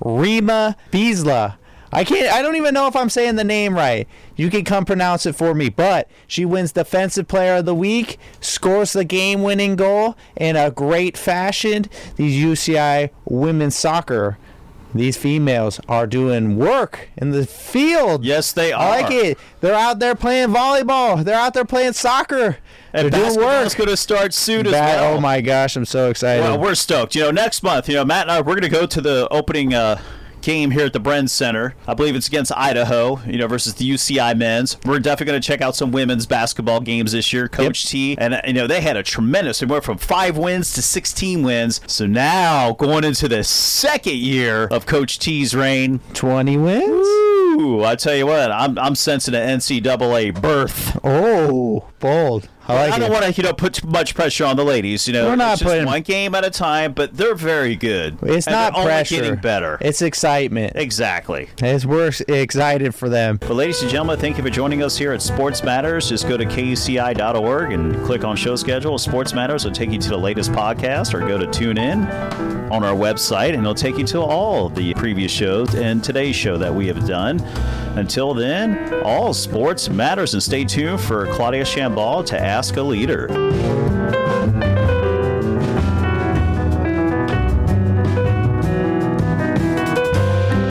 [0.00, 1.56] Rima Biesla.
[1.92, 2.32] I can't.
[2.32, 4.08] I don't even know if I'm saying the name right.
[4.34, 5.68] You can come pronounce it for me.
[5.68, 11.16] But she wins Defensive Player of the Week, scores the game-winning goal in a great
[11.16, 11.86] fashion.
[12.16, 14.38] These UCI women's soccer,
[14.94, 18.24] these females are doing work in the field.
[18.24, 18.80] Yes, they are.
[18.80, 19.38] I like it.
[19.60, 21.24] They're out there playing volleyball.
[21.24, 22.58] They're out there playing soccer.
[22.92, 23.74] And They're doing work.
[23.76, 25.14] going to start soon as well.
[25.14, 26.42] Oh my gosh, I'm so excited.
[26.42, 27.16] Well, we're stoked.
[27.16, 29.26] You know, next month, you know, Matt and I, we're going to go to the
[29.32, 30.00] opening uh,
[30.44, 31.74] game here at the Bren Center.
[31.88, 34.76] I believe it's against Idaho, you know, versus the UCI men's.
[34.84, 37.48] We're definitely going to check out some women's basketball games this year.
[37.48, 40.72] Coach T, and, uh, you know, they had a tremendous, they went from five wins
[40.74, 41.80] to 16 wins.
[41.86, 47.06] So now going into the second year of Coach T's reign, 20 wins.
[47.06, 50.98] Ooh, I tell you what, I'm, I'm sensing an NCAA berth.
[51.04, 52.48] Oh, bold.
[52.66, 55.06] I like I don't want to, you know, put too much pressure on the ladies.
[55.06, 58.16] You know, We're not putting- one game at a time, but they're very good.
[58.22, 59.16] It's not pressure.
[59.16, 59.76] getting better.
[59.80, 60.72] It's excitement.
[60.76, 61.48] exactly.
[61.58, 63.36] It's we're excited for them.
[63.38, 66.08] But ladies and gentlemen, thank you for joining us here at Sports Matters.
[66.08, 68.98] Just go to kuci.org and click on show schedule.
[68.98, 72.06] Sports Matters will take you to the latest podcast, or go to tune in
[72.72, 76.56] on our website, and it'll take you to all the previous shows and today's show
[76.58, 77.40] that we have done.
[77.96, 83.26] Until then, all sports matters, and stay tuned for Claudia Chambal to Ask a Leader.